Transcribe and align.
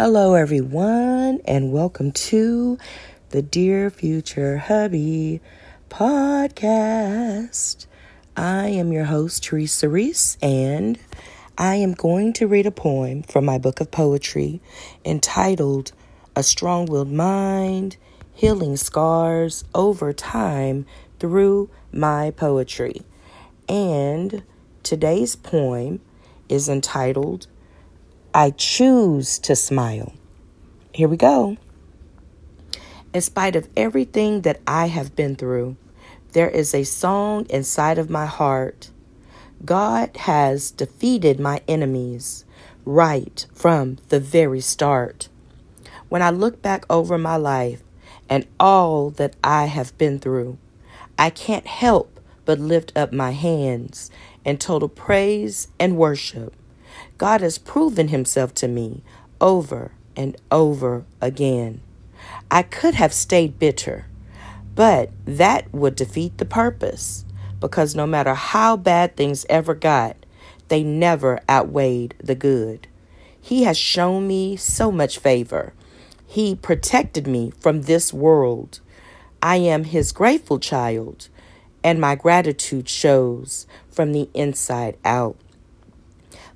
Hello, 0.00 0.34
everyone, 0.34 1.40
and 1.44 1.72
welcome 1.72 2.12
to 2.12 2.78
the 3.30 3.42
Dear 3.42 3.90
Future 3.90 4.58
Hubby 4.58 5.40
podcast. 5.90 7.86
I 8.36 8.68
am 8.68 8.92
your 8.92 9.06
host, 9.06 9.42
Teresa 9.42 9.88
Reese, 9.88 10.38
and 10.40 11.00
I 11.58 11.74
am 11.74 11.94
going 11.94 12.32
to 12.34 12.46
read 12.46 12.64
a 12.64 12.70
poem 12.70 13.24
from 13.24 13.44
my 13.44 13.58
book 13.58 13.80
of 13.80 13.90
poetry 13.90 14.60
entitled 15.04 15.90
A 16.36 16.44
Strong 16.44 16.86
Willed 16.86 17.10
Mind 17.10 17.96
Healing 18.34 18.76
Scars 18.76 19.64
Over 19.74 20.12
Time 20.12 20.86
Through 21.18 21.70
My 21.90 22.30
Poetry. 22.30 23.02
And 23.68 24.44
today's 24.84 25.34
poem 25.34 26.00
is 26.48 26.68
entitled 26.68 27.48
I 28.34 28.50
choose 28.50 29.38
to 29.40 29.56
smile. 29.56 30.12
Here 30.92 31.08
we 31.08 31.16
go. 31.16 31.56
In 33.14 33.22
spite 33.22 33.56
of 33.56 33.68
everything 33.74 34.42
that 34.42 34.60
I 34.66 34.86
have 34.86 35.16
been 35.16 35.34
through, 35.34 35.76
there 36.32 36.50
is 36.50 36.74
a 36.74 36.84
song 36.84 37.46
inside 37.48 37.96
of 37.96 38.10
my 38.10 38.26
heart. 38.26 38.90
God 39.64 40.14
has 40.18 40.70
defeated 40.70 41.40
my 41.40 41.62
enemies 41.66 42.44
right 42.84 43.46
from 43.54 43.96
the 44.10 44.20
very 44.20 44.60
start. 44.60 45.30
When 46.10 46.20
I 46.20 46.30
look 46.30 46.60
back 46.60 46.84
over 46.90 47.16
my 47.16 47.36
life 47.36 47.82
and 48.28 48.46
all 48.60 49.08
that 49.10 49.36
I 49.42 49.66
have 49.66 49.96
been 49.96 50.18
through, 50.18 50.58
I 51.18 51.30
can't 51.30 51.66
help 51.66 52.20
but 52.44 52.60
lift 52.60 52.92
up 52.94 53.10
my 53.10 53.30
hands 53.30 54.10
in 54.44 54.58
total 54.58 54.88
praise 54.88 55.68
and 55.80 55.96
worship. 55.96 56.54
God 57.18 57.40
has 57.40 57.58
proven 57.58 58.08
himself 58.08 58.54
to 58.54 58.68
me 58.68 59.02
over 59.40 59.90
and 60.16 60.36
over 60.52 61.04
again. 61.20 61.80
I 62.50 62.62
could 62.62 62.94
have 62.94 63.12
stayed 63.12 63.58
bitter, 63.58 64.06
but 64.74 65.10
that 65.24 65.72
would 65.74 65.96
defeat 65.96 66.38
the 66.38 66.44
purpose 66.44 67.24
because 67.60 67.96
no 67.96 68.06
matter 68.06 68.34
how 68.34 68.76
bad 68.76 69.16
things 69.16 69.44
ever 69.50 69.74
got, 69.74 70.16
they 70.68 70.84
never 70.84 71.40
outweighed 71.50 72.14
the 72.22 72.36
good. 72.36 72.86
He 73.40 73.64
has 73.64 73.76
shown 73.76 74.28
me 74.28 74.56
so 74.56 74.92
much 74.92 75.18
favor. 75.18 75.72
He 76.26 76.54
protected 76.54 77.26
me 77.26 77.52
from 77.58 77.82
this 77.82 78.12
world. 78.12 78.80
I 79.42 79.56
am 79.56 79.84
his 79.84 80.12
grateful 80.12 80.58
child, 80.60 81.28
and 81.82 82.00
my 82.00 82.14
gratitude 82.14 82.88
shows 82.88 83.66
from 83.90 84.12
the 84.12 84.28
inside 84.34 84.96
out 85.04 85.36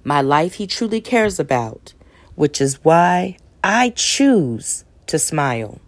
my 0.05 0.21
life 0.21 0.55
he 0.55 0.67
truly 0.67 1.01
cares 1.01 1.39
about, 1.39 1.95
which 2.35 2.61
is 2.61 2.85
why 2.85 3.37
I 3.63 3.91
choose 3.91 4.85
to 5.07 5.19
smile. 5.19 5.81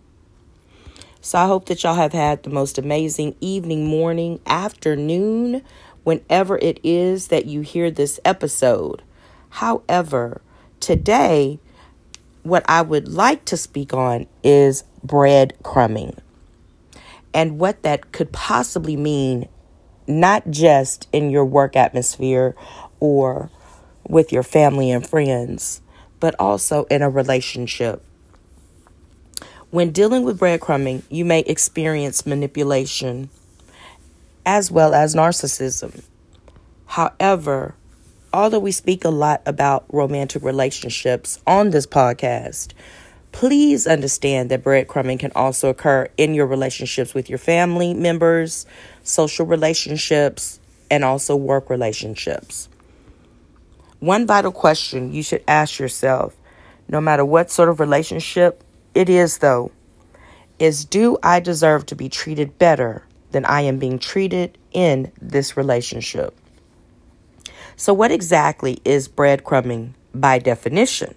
So 1.21 1.39
I 1.39 1.47
hope 1.47 1.67
that 1.67 1.83
y'all 1.83 1.95
have 1.95 2.12
had 2.12 2.43
the 2.43 2.51
most 2.51 2.77
amazing 2.77 3.34
evening, 3.41 3.87
morning, 3.87 4.41
afternoon, 4.47 5.62
whenever 6.05 6.59
it 6.59 6.79
is 6.84 7.29
that 7.29 7.47
you 7.47 7.62
hear 7.62 7.91
this 7.91 8.21
episode. 8.25 9.03
However, 9.48 10.43
today, 10.81 11.59
what 12.43 12.65
I 12.69 12.83
would 12.83 13.09
like 13.09 13.47
to 13.47 13.56
speak 13.56 13.95
on 13.95 14.27
is 14.43 14.84
breadcrumbing 15.05 16.19
and 17.33 17.59
what 17.59 17.83
that 17.83 18.12
could 18.12 18.31
possibly 18.33 18.97
mean, 18.97 19.49
not 20.06 20.51
just 20.51 21.09
in 21.12 21.31
your 21.31 21.45
work 21.45 21.75
atmosphere 21.75 22.55
or 23.01 23.51
with 24.08 24.33
your 24.33 24.42
family 24.42 24.91
and 24.91 25.06
friends, 25.06 25.80
but 26.20 26.34
also 26.38 26.84
in 26.84 27.02
a 27.02 27.10
relationship. 27.10 28.02
When 29.70 29.91
dealing 29.91 30.22
with 30.22 30.38
breadcrumbing, 30.38 31.02
you 31.10 31.24
may 31.24 31.41
experience 31.41 32.27
manipulation 32.27 33.28
as 34.47 34.70
well 34.70 34.94
as 34.94 35.14
narcissism. 35.14 36.04
However, 36.87 37.75
although 38.32 38.59
we 38.59 38.72
speak 38.72 39.04
a 39.04 39.10
lot 39.10 39.43
about 39.47 39.84
romantic 39.93 40.43
relationships 40.43 41.41
on 41.47 41.70
this 41.70 41.87
podcast, 41.87 42.72
please 43.32 43.87
understand 43.87 44.50
that 44.50 44.62
breadcrumbing 44.62 45.19
can 45.19 45.32
also 45.34 45.70
occur 45.70 46.09
in 46.16 46.34
your 46.34 46.47
relationships 46.47 47.14
with 47.14 47.28
your 47.28 47.38
family 47.38 47.94
members, 47.94 48.66
social 49.03 49.44
relationships, 49.44 50.60
and 50.88 51.04
also 51.04 51.34
work 51.34 51.69
relationships. 51.69 52.69
One 54.04 54.26
vital 54.26 54.53
question 54.53 55.15
you 55.15 55.22
should 55.22 55.42
ask 55.48 55.78
yourself, 55.78 56.37
no 56.91 57.00
matter 57.00 57.25
what 57.25 57.50
sort 57.50 57.70
of 57.70 57.81
relationship 57.81 58.62
it 58.94 59.09
is, 59.09 59.38
though, 59.38 59.72
is 60.59 60.84
do 60.84 61.16
I 61.22 61.41
deserve 61.41 61.87
to 61.87 61.94
be 61.94 62.10
treated 62.10 62.59
better 62.59 63.06
than 63.31 63.47
I 63.47 63.62
am 63.62 63.78
being 63.78 63.98
treated 63.98 64.59
in 64.72 65.10
this 65.22 65.56
relationship? 65.56 66.38
So, 67.76 67.94
what 67.94 68.10
exactly 68.10 68.78
is 68.84 69.09
breadcrumbing 69.09 69.94
by 70.14 70.38
definition? 70.38 71.14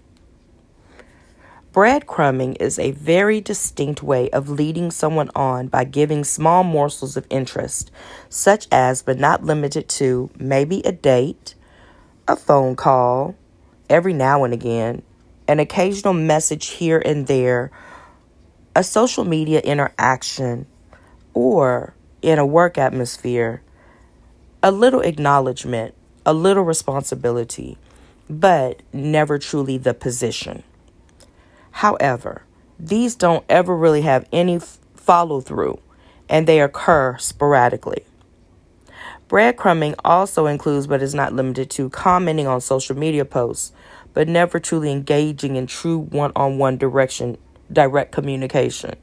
Breadcrumbing 1.74 2.56
is 2.62 2.80
a 2.80 2.92
very 2.92 3.42
distinct 3.42 4.02
way 4.02 4.30
of 4.30 4.48
leading 4.48 4.92
someone 4.92 5.30
on 5.36 5.68
by 5.68 5.84
giving 5.84 6.24
small 6.24 6.64
morsels 6.64 7.18
of 7.18 7.28
interest, 7.30 7.92
such 8.30 8.66
as 8.72 9.02
but 9.02 9.20
not 9.20 9.44
limited 9.44 9.90
to 9.90 10.30
maybe 10.40 10.82
a 10.86 10.94
date, 10.94 11.54
a 12.28 12.36
phone 12.36 12.76
call 12.76 13.36
every 13.90 14.14
now 14.14 14.44
and 14.44 14.54
again, 14.54 15.02
an 15.48 15.60
occasional 15.60 16.14
message 16.14 16.68
here 16.68 17.02
and 17.04 17.28
there, 17.28 17.72
a 18.76 18.84
social 18.84 19.24
media 19.24 19.60
interaction, 19.62 20.66
or 21.34 21.94
in 22.22 22.40
a 22.40 22.46
work 22.46 22.78
atmosphere, 22.78 23.62
a 24.62 24.72
little 24.72 25.02
acknowledgement, 25.02 25.94
a 26.26 26.34
little 26.34 26.64
responsibility, 26.64 27.78
but 28.30 28.82
never 28.92 29.38
truly 29.38 29.78
the 29.78 29.94
position. 29.94 30.64
However, 31.72 32.44
these 32.80 33.16
don't 33.16 33.46
ever 33.48 33.76
really 33.76 34.02
have 34.02 34.28
any 34.32 34.60
follow 34.96 35.42
through 35.42 35.80
and 36.30 36.46
they 36.48 36.60
occur 36.60 37.18
sporadically. 37.18 38.04
Breadcrumbing 39.28 39.96
also 40.06 40.46
includes, 40.46 40.88
but 40.88 41.02
is 41.02 41.14
not 41.14 41.34
limited 41.34 41.70
to, 41.72 41.90
commenting 41.90 42.48
on 42.48 42.62
social 42.62 42.96
media 42.96 43.26
posts, 43.26 43.74
but 44.14 44.28
never 44.28 44.60
truly 44.60 44.92
engaging 44.92 45.58
in 45.58 45.68
true 45.68 45.98
one 45.98 46.32
on 46.36 46.58
one 46.58 46.78
direction, 46.78 47.38
direct 47.72 48.14
communication. 48.14 48.96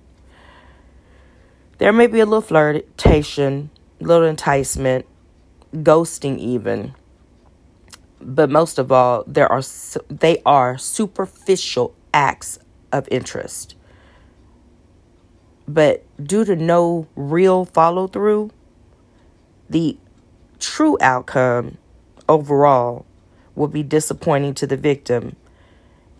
There 1.78 1.92
may 1.92 2.06
be 2.06 2.20
a 2.20 2.24
little 2.24 2.40
flirtation, 2.40 3.70
little 4.00 4.26
enticement, 4.26 5.04
ghosting 5.74 6.38
even. 6.38 6.94
But 8.20 8.48
most 8.48 8.78
of 8.78 8.90
all, 8.90 9.24
there 9.26 9.50
are 9.52 9.62
they 10.08 10.40
are 10.46 10.78
superficial 10.78 11.94
acts 12.14 12.58
of 12.92 13.06
interest. 13.10 13.74
But 15.68 16.04
due 16.22 16.44
to 16.44 16.56
no 16.56 17.06
real 17.16 17.66
follow 17.66 18.06
through, 18.06 18.50
the 19.68 19.98
true 20.64 20.96
outcome 21.00 21.78
overall 22.28 23.04
will 23.54 23.68
be 23.68 23.82
disappointing 23.82 24.54
to 24.54 24.66
the 24.66 24.76
victim 24.76 25.36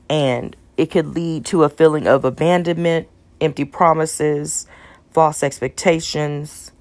and 0.09 0.55
it 0.77 0.91
could 0.91 1.07
lead 1.07 1.45
to 1.47 1.65
a 1.65 1.69
feeling 1.69 2.07
of 2.07 2.25
abandonment, 2.25 3.09
empty 3.41 3.65
promises, 3.65 4.67
false 5.13 5.43
expectations, 5.43 6.73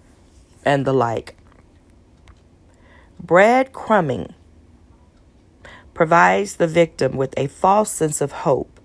and 0.65 0.85
the 0.85 0.93
like. 0.93 1.35
Breadcrumbing 3.23 4.33
provides 5.93 6.55
the 6.55 6.67
victim 6.67 7.15
with 7.15 7.33
a 7.37 7.47
false 7.47 7.91
sense 7.91 8.19
of 8.19 8.31
hope 8.31 8.79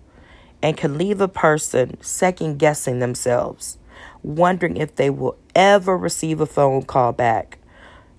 and 0.62 0.76
can 0.76 0.98
leave 0.98 1.20
a 1.20 1.28
person 1.28 1.96
second 2.02 2.58
guessing 2.58 2.98
themselves, 2.98 3.78
wondering 4.22 4.76
if 4.76 4.94
they 4.96 5.10
will 5.10 5.36
ever 5.54 5.96
receive 5.96 6.40
a 6.40 6.46
phone 6.46 6.82
call 6.82 7.12
back 7.12 7.58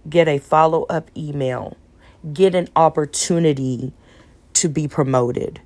get 0.07 0.27
a 0.27 0.37
follow 0.37 0.83
up 0.83 1.09
email, 1.17 1.75
get 2.33 2.55
an 2.55 2.67
opportunity 2.75 3.93
to 4.53 4.69
be 4.69 4.87
promoted, 4.87 5.61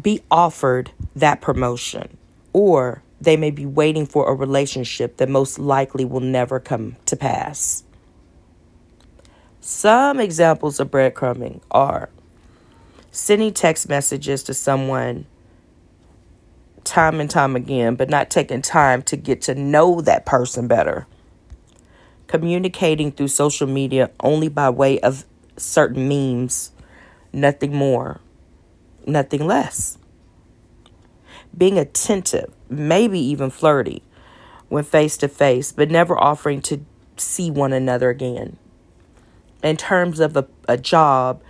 be 0.00 0.22
offered 0.30 0.90
that 1.16 1.40
promotion, 1.40 2.16
or 2.52 3.02
they 3.20 3.36
may 3.36 3.50
be 3.50 3.66
waiting 3.66 4.06
for 4.06 4.30
a 4.30 4.34
relationship 4.34 5.16
that 5.16 5.28
most 5.28 5.58
likely 5.58 6.04
will 6.04 6.20
never 6.20 6.60
come 6.60 6.96
to 7.06 7.16
pass. 7.16 7.82
Some 9.60 10.20
examples 10.20 10.80
of 10.80 10.90
breadcrumbing 10.90 11.60
are 11.70 12.08
sending 13.10 13.52
text 13.52 13.88
messages 13.88 14.42
to 14.44 14.54
someone 14.54 15.26
time 16.84 17.20
and 17.20 17.28
time 17.28 17.56
again, 17.56 17.96
but 17.96 18.08
not 18.08 18.30
taking 18.30 18.62
time 18.62 19.02
to 19.02 19.16
get 19.16 19.42
to 19.42 19.54
know 19.54 20.00
that 20.00 20.24
person 20.24 20.68
better 20.68 21.06
communicating 22.28 23.10
through 23.12 23.28
social 23.28 23.66
media 23.66 24.10
only 24.20 24.48
by 24.48 24.70
way 24.70 25.00
of 25.00 25.24
certain 25.56 26.08
memes, 26.08 26.70
nothing 27.32 27.74
more, 27.74 28.20
nothing 29.06 29.46
less. 29.46 29.98
being 31.56 31.78
attentive, 31.78 32.52
maybe 32.68 33.18
even 33.18 33.50
flirty 33.50 34.02
when 34.68 34.84
face 34.84 35.16
to 35.16 35.28
face, 35.28 35.72
but 35.72 35.90
never 35.90 36.18
offering 36.18 36.60
to 36.62 36.84
see 37.16 37.50
one 37.50 37.72
another 37.72 38.10
again. 38.10 38.56
In 39.62 39.76
terms 39.76 40.20
of 40.20 40.36
a, 40.36 40.46
a 40.68 40.76
job, 40.76 41.42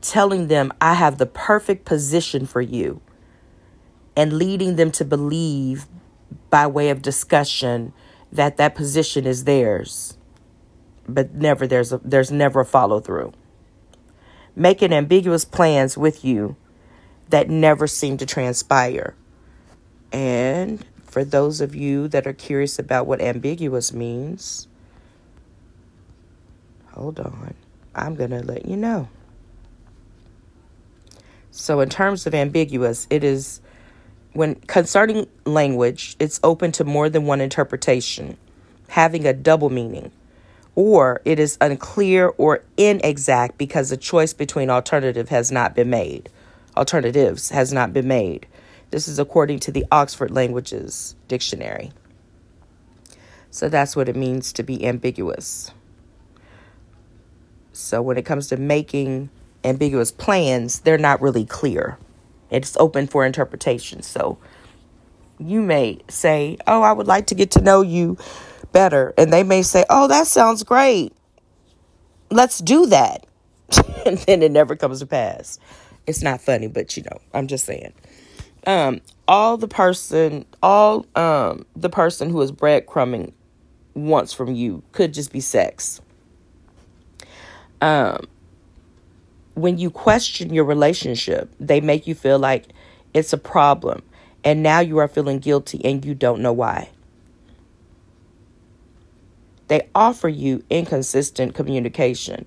telling 0.00 0.48
them, 0.48 0.72
I 0.80 0.94
have 0.94 1.18
the 1.18 1.26
perfect 1.26 1.84
position 1.84 2.46
for 2.46 2.60
you, 2.60 3.00
and 4.16 4.34
leading 4.34 4.76
them 4.76 4.90
to 4.92 5.04
believe 5.04 5.86
by 6.50 6.66
way 6.66 6.90
of 6.90 7.02
discussion 7.02 7.92
that 8.32 8.56
that 8.56 8.74
position 8.74 9.26
is 9.26 9.44
theirs 9.44 10.16
but 11.06 11.34
never 11.34 11.66
there's 11.66 11.92
a 11.92 11.98
there's 11.98 12.30
never 12.30 12.60
a 12.60 12.64
follow 12.64 13.00
through 13.00 13.32
making 14.54 14.92
ambiguous 14.92 15.44
plans 15.44 15.96
with 15.96 16.24
you 16.24 16.56
that 17.28 17.48
never 17.48 17.86
seem 17.86 18.18
to 18.18 18.26
transpire. 18.26 19.14
And 20.12 20.84
for 21.04 21.24
those 21.24 21.60
of 21.60 21.74
you 21.74 22.08
that 22.08 22.26
are 22.26 22.32
curious 22.32 22.78
about 22.78 23.06
what 23.06 23.20
ambiguous 23.20 23.92
means 23.92 24.68
hold 26.92 27.18
on. 27.18 27.54
I'm 27.94 28.14
going 28.14 28.30
to 28.30 28.42
let 28.42 28.66
you 28.66 28.76
know. 28.76 29.08
So 31.50 31.80
in 31.80 31.88
terms 31.88 32.26
of 32.26 32.34
ambiguous 32.34 33.06
it 33.08 33.24
is 33.24 33.60
when 34.32 34.54
concerning 34.54 35.26
language, 35.44 36.16
it's 36.18 36.40
open 36.42 36.72
to 36.72 36.84
more 36.84 37.08
than 37.08 37.26
one 37.26 37.40
interpretation, 37.40 38.36
having 38.88 39.26
a 39.26 39.32
double 39.32 39.70
meaning, 39.70 40.10
or 40.74 41.20
it 41.24 41.38
is 41.38 41.58
unclear 41.60 42.28
or 42.38 42.64
inexact 42.76 43.58
because 43.58 43.92
a 43.92 43.96
choice 43.96 44.32
between 44.32 44.70
alternative 44.70 45.28
has 45.28 45.52
not 45.52 45.74
been 45.74 45.90
made. 45.90 46.30
Alternatives 46.76 47.50
has 47.50 47.72
not 47.72 47.92
been 47.92 48.08
made. 48.08 48.46
This 48.90 49.08
is 49.08 49.18
according 49.18 49.58
to 49.60 49.72
the 49.72 49.84
Oxford 49.90 50.30
Languages 50.30 51.14
Dictionary. 51.28 51.92
So 53.50 53.68
that's 53.68 53.94
what 53.94 54.08
it 54.08 54.16
means 54.16 54.52
to 54.54 54.62
be 54.62 54.86
ambiguous. 54.86 55.70
So 57.72 58.00
when 58.00 58.16
it 58.16 58.24
comes 58.24 58.48
to 58.48 58.56
making 58.56 59.28
ambiguous 59.64 60.10
plans, 60.10 60.80
they're 60.80 60.96
not 60.96 61.20
really 61.20 61.44
clear. 61.44 61.98
It's 62.52 62.76
open 62.78 63.06
for 63.06 63.24
interpretation. 63.24 64.02
So 64.02 64.38
you 65.38 65.62
may 65.62 66.00
say, 66.08 66.58
Oh, 66.66 66.82
I 66.82 66.92
would 66.92 67.06
like 67.06 67.26
to 67.28 67.34
get 67.34 67.50
to 67.52 67.60
know 67.60 67.82
you 67.82 68.18
better. 68.72 69.14
And 69.16 69.32
they 69.32 69.42
may 69.42 69.62
say, 69.62 69.84
Oh, 69.90 70.08
that 70.08 70.26
sounds 70.26 70.62
great. 70.62 71.12
Let's 72.30 72.58
do 72.58 72.86
that. 72.86 73.26
and 74.06 74.18
then 74.18 74.42
it 74.42 74.52
never 74.52 74.76
comes 74.76 75.00
to 75.00 75.06
pass. 75.06 75.58
It's 76.06 76.22
not 76.22 76.40
funny, 76.40 76.66
but 76.66 76.96
you 76.96 77.02
know, 77.04 77.20
I'm 77.32 77.46
just 77.46 77.64
saying. 77.64 77.92
Um, 78.66 79.00
all 79.26 79.56
the 79.56 79.68
person, 79.68 80.44
all 80.62 81.06
um, 81.16 81.66
the 81.74 81.88
person 81.88 82.30
who 82.30 82.40
is 82.42 82.52
breadcrumbing 82.52 83.32
wants 83.94 84.32
from 84.32 84.54
you 84.54 84.82
could 84.92 85.14
just 85.14 85.32
be 85.32 85.40
sex. 85.40 86.00
Um, 87.80 88.28
when 89.54 89.78
you 89.78 89.90
question 89.90 90.52
your 90.52 90.64
relationship, 90.64 91.52
they 91.60 91.80
make 91.80 92.06
you 92.06 92.14
feel 92.14 92.38
like 92.38 92.66
it's 93.14 93.32
a 93.32 93.38
problem. 93.38 94.02
And 94.44 94.62
now 94.62 94.80
you 94.80 94.98
are 94.98 95.08
feeling 95.08 95.38
guilty 95.38 95.84
and 95.84 96.04
you 96.04 96.14
don't 96.14 96.40
know 96.40 96.52
why. 96.52 96.90
They 99.68 99.88
offer 99.94 100.28
you 100.28 100.64
inconsistent 100.68 101.54
communication. 101.54 102.44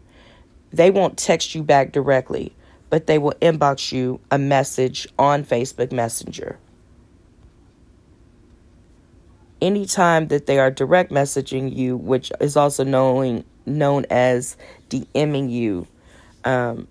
They 0.71 0.91
won't 0.91 1.17
text 1.17 1.55
you 1.55 1.63
back 1.63 1.91
directly, 1.91 2.53
but 2.89 3.07
they 3.07 3.17
will 3.17 3.33
inbox 3.41 3.91
you 3.91 4.19
a 4.29 4.37
message 4.37 5.07
on 5.17 5.43
Facebook 5.43 5.91
Messenger. 5.91 6.59
Anytime 9.61 10.27
that 10.27 10.47
they 10.47 10.59
are 10.59 10.69
direct 10.69 11.11
messaging 11.11 11.75
you, 11.75 11.95
which 11.95 12.31
is 12.41 12.57
also 12.57 12.83
known 12.83 13.45
known 13.65 14.05
as 14.11 14.57
DMing 14.89 15.49
you, 15.49 15.87
um, 16.43 16.87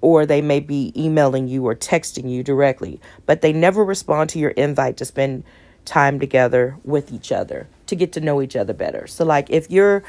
or 0.00 0.26
they 0.26 0.40
may 0.40 0.60
be 0.60 0.92
emailing 0.96 1.48
you 1.48 1.66
or 1.66 1.74
texting 1.74 2.30
you 2.30 2.42
directly, 2.42 3.00
but 3.26 3.40
they 3.40 3.52
never 3.52 3.84
respond 3.84 4.30
to 4.30 4.38
your 4.38 4.50
invite 4.50 4.96
to 4.96 5.04
spend 5.04 5.44
time 5.84 6.20
together 6.20 6.76
with 6.84 7.12
each 7.12 7.32
other 7.32 7.68
to 7.86 7.96
get 7.96 8.12
to 8.12 8.20
know 8.20 8.40
each 8.40 8.56
other 8.56 8.72
better. 8.72 9.06
So, 9.06 9.24
like, 9.24 9.50
if 9.50 9.70
you're 9.70 10.02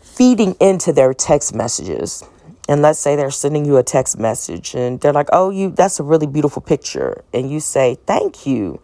feeding 0.00 0.54
into 0.60 0.92
their 0.92 1.14
text 1.14 1.54
messages, 1.54 2.22
and 2.68 2.82
let's 2.82 2.98
say 2.98 3.16
they're 3.16 3.30
sending 3.30 3.64
you 3.64 3.76
a 3.76 3.82
text 3.82 4.18
message 4.18 4.74
and 4.74 5.00
they're 5.00 5.12
like, 5.12 5.28
"Oh, 5.32 5.50
you 5.50 5.70
that's 5.70 5.98
a 5.98 6.02
really 6.02 6.26
beautiful 6.26 6.62
picture." 6.62 7.24
And 7.32 7.50
you 7.50 7.60
say, 7.60 7.98
"Thank 8.06 8.46
you." 8.46 8.80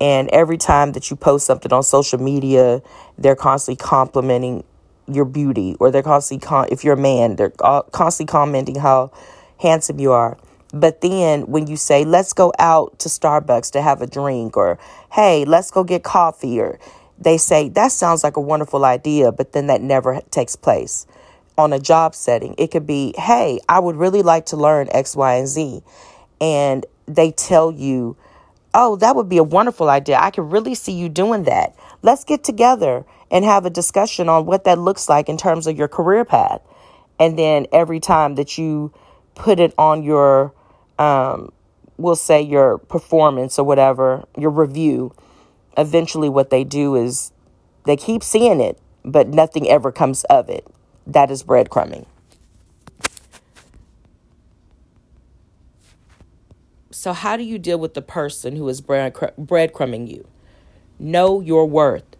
And 0.00 0.28
every 0.28 0.58
time 0.58 0.92
that 0.92 1.10
you 1.10 1.16
post 1.16 1.46
something 1.46 1.72
on 1.72 1.82
social 1.82 2.20
media, 2.20 2.82
they're 3.18 3.34
constantly 3.34 3.82
complimenting 3.82 4.62
your 5.08 5.24
beauty 5.24 5.76
or 5.78 5.90
they're 5.90 6.02
constantly 6.02 6.46
con- 6.46 6.68
if 6.70 6.84
you're 6.84 6.94
a 6.94 6.96
man 6.96 7.36
they're 7.36 7.50
constantly 7.50 8.30
commenting 8.30 8.76
how 8.76 9.10
handsome 9.60 9.98
you 9.98 10.12
are. 10.12 10.36
But 10.72 11.00
then 11.00 11.46
when 11.46 11.66
you 11.66 11.76
say 11.76 12.04
let's 12.04 12.32
go 12.32 12.52
out 12.58 12.98
to 13.00 13.08
starbucks 13.08 13.70
to 13.72 13.82
have 13.82 14.02
a 14.02 14.06
drink 14.06 14.56
or 14.56 14.78
hey 15.12 15.44
let's 15.44 15.70
go 15.70 15.84
get 15.84 16.02
coffee 16.02 16.60
or 16.60 16.78
they 17.18 17.38
say 17.38 17.68
that 17.70 17.92
sounds 17.92 18.22
like 18.24 18.36
a 18.36 18.40
wonderful 18.40 18.84
idea 18.84 19.32
but 19.32 19.52
then 19.52 19.68
that 19.68 19.80
never 19.80 20.20
takes 20.30 20.56
place. 20.56 21.06
On 21.58 21.72
a 21.72 21.78
job 21.78 22.14
setting 22.14 22.54
it 22.58 22.70
could 22.70 22.86
be 22.86 23.14
hey 23.16 23.60
i 23.68 23.78
would 23.78 23.96
really 23.96 24.22
like 24.22 24.46
to 24.46 24.56
learn 24.56 24.88
x 24.90 25.16
y 25.16 25.34
and 25.36 25.48
z 25.48 25.82
and 26.40 26.84
they 27.06 27.30
tell 27.30 27.72
you 27.72 28.16
oh 28.74 28.96
that 28.96 29.16
would 29.16 29.28
be 29.28 29.38
a 29.38 29.44
wonderful 29.44 29.88
idea. 29.88 30.18
I 30.20 30.30
could 30.30 30.52
really 30.52 30.74
see 30.74 30.92
you 30.92 31.08
doing 31.08 31.44
that. 31.44 31.74
Let's 32.02 32.24
get 32.24 32.44
together 32.44 33.04
and 33.30 33.44
have 33.44 33.66
a 33.66 33.70
discussion 33.70 34.28
on 34.28 34.46
what 34.46 34.64
that 34.64 34.78
looks 34.78 35.08
like 35.08 35.28
in 35.28 35.36
terms 35.36 35.66
of 35.66 35.76
your 35.76 35.88
career 35.88 36.24
path. 36.24 36.60
And 37.18 37.38
then 37.38 37.66
every 37.72 38.00
time 38.00 38.34
that 38.36 38.58
you 38.58 38.92
put 39.34 39.58
it 39.58 39.74
on 39.78 40.02
your, 40.02 40.52
um, 40.98 41.50
we'll 41.96 42.16
say 42.16 42.40
your 42.42 42.78
performance 42.78 43.58
or 43.58 43.64
whatever, 43.64 44.26
your 44.36 44.50
review, 44.50 45.14
eventually 45.76 46.28
what 46.28 46.50
they 46.50 46.64
do 46.64 46.94
is 46.94 47.32
they 47.84 47.96
keep 47.96 48.22
seeing 48.22 48.60
it, 48.60 48.78
but 49.04 49.28
nothing 49.28 49.68
ever 49.68 49.90
comes 49.92 50.24
of 50.24 50.48
it. 50.48 50.66
That 51.06 51.30
is 51.30 51.42
breadcrumbing. 51.42 52.06
So, 56.90 57.12
how 57.12 57.36
do 57.36 57.44
you 57.44 57.58
deal 57.58 57.78
with 57.78 57.94
the 57.94 58.02
person 58.02 58.56
who 58.56 58.68
is 58.68 58.80
breadcrumbing 58.80 60.10
you? 60.10 60.26
Know 60.98 61.40
your 61.40 61.66
worth 61.66 62.15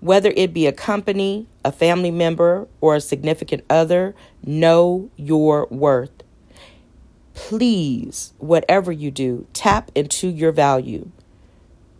whether 0.00 0.32
it 0.36 0.52
be 0.52 0.66
a 0.66 0.72
company, 0.72 1.46
a 1.64 1.72
family 1.72 2.10
member, 2.10 2.68
or 2.80 2.96
a 2.96 3.00
significant 3.00 3.64
other, 3.68 4.14
know 4.44 5.10
your 5.16 5.66
worth. 5.70 6.22
Please, 7.34 8.32
whatever 8.38 8.92
you 8.92 9.10
do, 9.10 9.46
tap 9.52 9.90
into 9.94 10.28
your 10.28 10.52
value. 10.52 11.10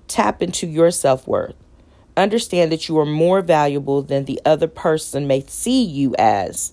Tap 0.07 0.43
into 0.43 0.67
your 0.67 0.91
self 0.91 1.27
worth. 1.27 1.55
Understand 2.17 2.73
that 2.73 2.89
you 2.89 2.99
are 2.99 3.07
more 3.07 3.41
valuable 3.41 4.03
than 4.03 4.25
the 4.25 4.41
other 4.45 4.67
person 4.67 5.29
may 5.29 5.45
see 5.47 5.85
you 5.85 6.15
as, 6.19 6.73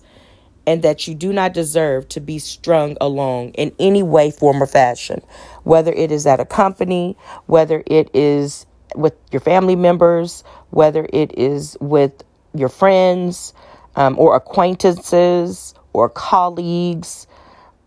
and 0.66 0.82
that 0.82 1.06
you 1.06 1.14
do 1.14 1.32
not 1.32 1.54
deserve 1.54 2.08
to 2.08 2.20
be 2.20 2.40
strung 2.40 2.96
along 3.00 3.50
in 3.50 3.72
any 3.78 4.02
way, 4.02 4.32
form, 4.32 4.60
or 4.60 4.66
fashion, 4.66 5.22
whether 5.62 5.92
it 5.92 6.10
is 6.10 6.26
at 6.26 6.40
a 6.40 6.44
company, 6.44 7.16
whether 7.46 7.84
it 7.86 8.10
is 8.12 8.66
with 8.94 9.14
your 9.32 9.40
family 9.40 9.76
members, 9.76 10.44
whether 10.70 11.06
it 11.12 11.36
is 11.38 11.76
with 11.80 12.24
your 12.54 12.68
friends 12.68 13.52
um, 13.96 14.18
or 14.18 14.36
acquaintances 14.36 15.74
or 15.92 16.08
colleagues 16.08 17.26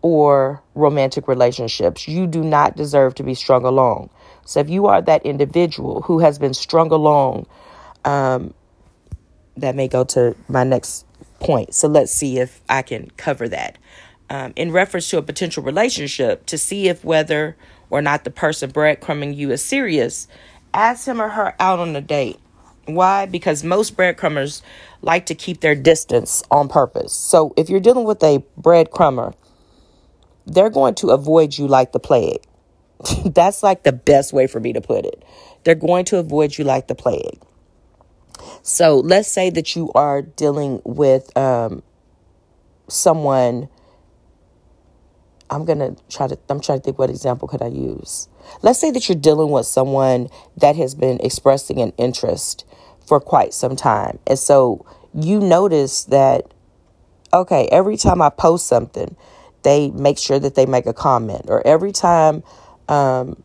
or 0.02 0.62
romantic 0.74 1.28
relationships. 1.28 2.08
You 2.08 2.26
do 2.26 2.42
not 2.42 2.76
deserve 2.76 3.14
to 3.16 3.22
be 3.22 3.34
strung 3.34 3.64
along. 3.64 4.10
So 4.44 4.60
if 4.60 4.70
you 4.70 4.86
are 4.86 5.02
that 5.02 5.24
individual 5.24 6.02
who 6.02 6.18
has 6.20 6.38
been 6.38 6.54
strung 6.54 6.90
along, 6.90 7.46
um, 8.04 8.54
that 9.56 9.74
may 9.74 9.88
go 9.88 10.04
to 10.04 10.34
my 10.48 10.64
next 10.64 11.06
point. 11.38 11.74
So 11.74 11.88
let's 11.88 12.12
see 12.12 12.38
if 12.38 12.60
I 12.68 12.82
can 12.82 13.10
cover 13.16 13.48
that. 13.48 13.78
Um, 14.28 14.52
in 14.56 14.70
reference 14.70 15.10
to 15.10 15.18
a 15.18 15.22
potential 15.22 15.62
relationship, 15.62 16.46
to 16.46 16.56
see 16.56 16.88
if 16.88 17.04
whether 17.04 17.56
or 17.90 18.00
not 18.00 18.24
the 18.24 18.30
person 18.30 18.70
breadcrumbing 18.70 19.36
you 19.36 19.50
is 19.50 19.62
serious, 19.62 20.28
ask 20.74 21.06
him 21.06 21.20
or 21.20 21.28
her 21.28 21.54
out 21.60 21.78
on 21.78 21.94
a 21.96 22.00
date. 22.00 22.38
Why? 22.86 23.26
Because 23.26 23.62
most 23.62 23.96
breadcrumbers 23.96 24.62
like 25.02 25.26
to 25.26 25.34
keep 25.34 25.60
their 25.60 25.74
distance 25.74 26.42
on 26.50 26.68
purpose. 26.68 27.12
So 27.12 27.52
if 27.56 27.68
you're 27.68 27.80
dealing 27.80 28.04
with 28.04 28.22
a 28.22 28.42
breadcrumber, 28.60 29.34
they're 30.46 30.70
going 30.70 30.94
to 30.96 31.10
avoid 31.10 31.56
you 31.56 31.68
like 31.68 31.92
the 31.92 32.00
plague. 32.00 32.42
That's 33.24 33.62
like 33.62 33.82
the 33.82 33.92
best 33.92 34.32
way 34.32 34.46
for 34.46 34.60
me 34.60 34.72
to 34.72 34.80
put 34.80 35.04
it. 35.04 35.22
They're 35.64 35.74
going 35.74 36.04
to 36.06 36.18
avoid 36.18 36.58
you 36.58 36.64
like 36.64 36.88
the 36.88 36.94
plague. 36.94 37.40
So 38.62 38.98
let's 38.98 39.30
say 39.30 39.50
that 39.50 39.76
you 39.76 39.92
are 39.94 40.22
dealing 40.22 40.80
with 40.84 41.36
um, 41.36 41.82
someone 42.88 43.68
I'm 45.50 45.64
gonna 45.64 45.96
try 46.08 46.28
to 46.28 46.38
I'm 46.48 46.60
trying 46.60 46.78
to 46.78 46.84
think 46.84 46.98
what 46.98 47.10
example 47.10 47.48
could 47.48 47.60
I 47.60 47.66
use. 47.66 48.28
Let's 48.62 48.78
say 48.78 48.90
that 48.92 49.08
you're 49.08 49.18
dealing 49.18 49.50
with 49.50 49.66
someone 49.66 50.28
that 50.56 50.76
has 50.76 50.94
been 50.94 51.18
expressing 51.20 51.80
an 51.80 51.92
interest 51.98 52.64
for 53.06 53.20
quite 53.20 53.52
some 53.52 53.76
time. 53.76 54.20
And 54.26 54.38
so 54.38 54.86
you 55.12 55.40
notice 55.40 56.04
that 56.04 56.54
okay, 57.32 57.68
every 57.70 57.96
time 57.96 58.22
I 58.22 58.30
post 58.30 58.66
something, 58.66 59.16
they 59.62 59.90
make 59.90 60.18
sure 60.18 60.38
that 60.38 60.54
they 60.54 60.66
make 60.66 60.86
a 60.86 60.94
comment 60.94 61.46
or 61.48 61.66
every 61.66 61.92
time 61.92 62.42
um, 62.88 63.42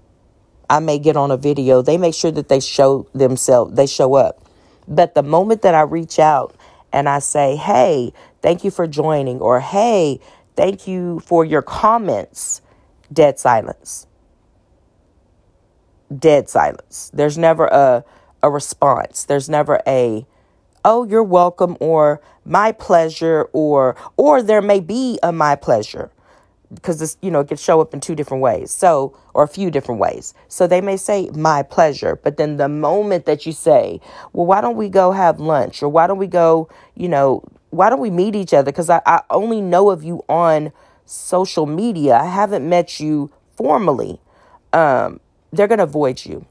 I 0.69 0.79
may 0.79 0.99
get 0.99 1.17
on 1.17 1.31
a 1.31 1.37
video, 1.37 1.81
they 1.81 1.97
make 1.97 2.15
sure 2.15 2.31
that 2.31 2.49
they 2.49 2.59
show 2.59 3.07
themselves, 3.13 3.75
they 3.75 3.87
show 3.87 4.15
up. 4.15 4.43
But 4.87 5.15
the 5.15 5.23
moment 5.23 5.61
that 5.63 5.75
I 5.75 5.81
reach 5.81 6.19
out 6.19 6.55
and 6.91 7.09
I 7.09 7.19
say, 7.19 7.55
hey, 7.55 8.13
thank 8.41 8.63
you 8.63 8.71
for 8.71 8.87
joining, 8.87 9.39
or 9.39 9.59
hey, 9.59 10.19
thank 10.55 10.87
you 10.87 11.19
for 11.21 11.45
your 11.45 11.61
comments, 11.61 12.61
dead 13.11 13.39
silence. 13.39 14.07
Dead 16.17 16.49
silence. 16.49 17.11
There's 17.13 17.37
never 17.37 17.67
a, 17.67 18.05
a 18.43 18.49
response. 18.49 19.25
There's 19.25 19.49
never 19.49 19.81
a, 19.87 20.25
oh, 20.85 21.05
you're 21.05 21.23
welcome, 21.23 21.77
or 21.79 22.21
my 22.45 22.71
pleasure, 22.71 23.49
or 23.53 23.95
or 24.17 24.41
there 24.43 24.61
may 24.61 24.79
be 24.79 25.19
a 25.23 25.31
my 25.31 25.55
pleasure 25.55 26.11
because 26.73 26.99
this, 26.99 27.17
you 27.21 27.31
know, 27.31 27.41
it 27.41 27.47
could 27.47 27.59
show 27.59 27.81
up 27.81 27.93
in 27.93 27.99
two 27.99 28.15
different 28.15 28.41
ways. 28.41 28.71
So, 28.71 29.17
or 29.33 29.43
a 29.43 29.47
few 29.47 29.71
different 29.71 29.99
ways. 29.99 30.33
So 30.47 30.67
they 30.67 30.81
may 30.81 30.97
say, 30.97 31.29
my 31.33 31.63
pleasure. 31.63 32.15
But 32.15 32.37
then 32.37 32.57
the 32.57 32.69
moment 32.69 33.25
that 33.25 33.45
you 33.45 33.51
say, 33.51 34.01
well, 34.33 34.45
why 34.45 34.61
don't 34.61 34.77
we 34.77 34.89
go 34.89 35.11
have 35.11 35.39
lunch? 35.39 35.83
Or 35.83 35.89
why 35.89 36.07
don't 36.07 36.17
we 36.17 36.27
go, 36.27 36.69
you 36.95 37.09
know, 37.09 37.43
why 37.69 37.89
don't 37.89 37.99
we 37.99 38.09
meet 38.09 38.35
each 38.35 38.53
other? 38.53 38.71
Because 38.71 38.89
I, 38.89 39.01
I 39.05 39.21
only 39.29 39.61
know 39.61 39.89
of 39.89 40.03
you 40.03 40.23
on 40.29 40.71
social 41.05 41.65
media. 41.65 42.15
I 42.15 42.25
haven't 42.25 42.67
met 42.67 42.99
you 42.99 43.31
formally. 43.55 44.19
Um, 44.73 45.19
they're 45.51 45.67
going 45.67 45.79
to 45.79 45.83
avoid 45.83 46.25
you. 46.25 46.45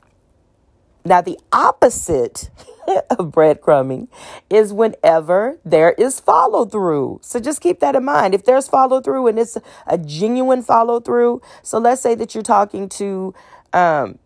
Now, 1.06 1.20
the 1.20 1.38
opposite 1.52 2.48
of 3.10 3.30
breadcrumbing 3.30 4.08
is 4.48 4.72
whenever 4.72 5.58
there 5.62 5.92
is 5.92 6.18
follow 6.18 6.64
through. 6.64 7.20
So 7.22 7.40
just 7.40 7.60
keep 7.60 7.80
that 7.80 7.94
in 7.94 8.04
mind. 8.04 8.34
If 8.34 8.46
there's 8.46 8.68
follow 8.68 9.02
through 9.02 9.26
and 9.26 9.38
it's 9.38 9.58
a 9.86 9.98
genuine 9.98 10.62
follow 10.62 11.00
through, 11.00 11.42
so 11.62 11.78
let's 11.78 12.00
say 12.00 12.14
that 12.14 12.34
you're 12.34 12.42
talking 12.42 12.88
to, 12.90 13.34
um, 13.74 14.18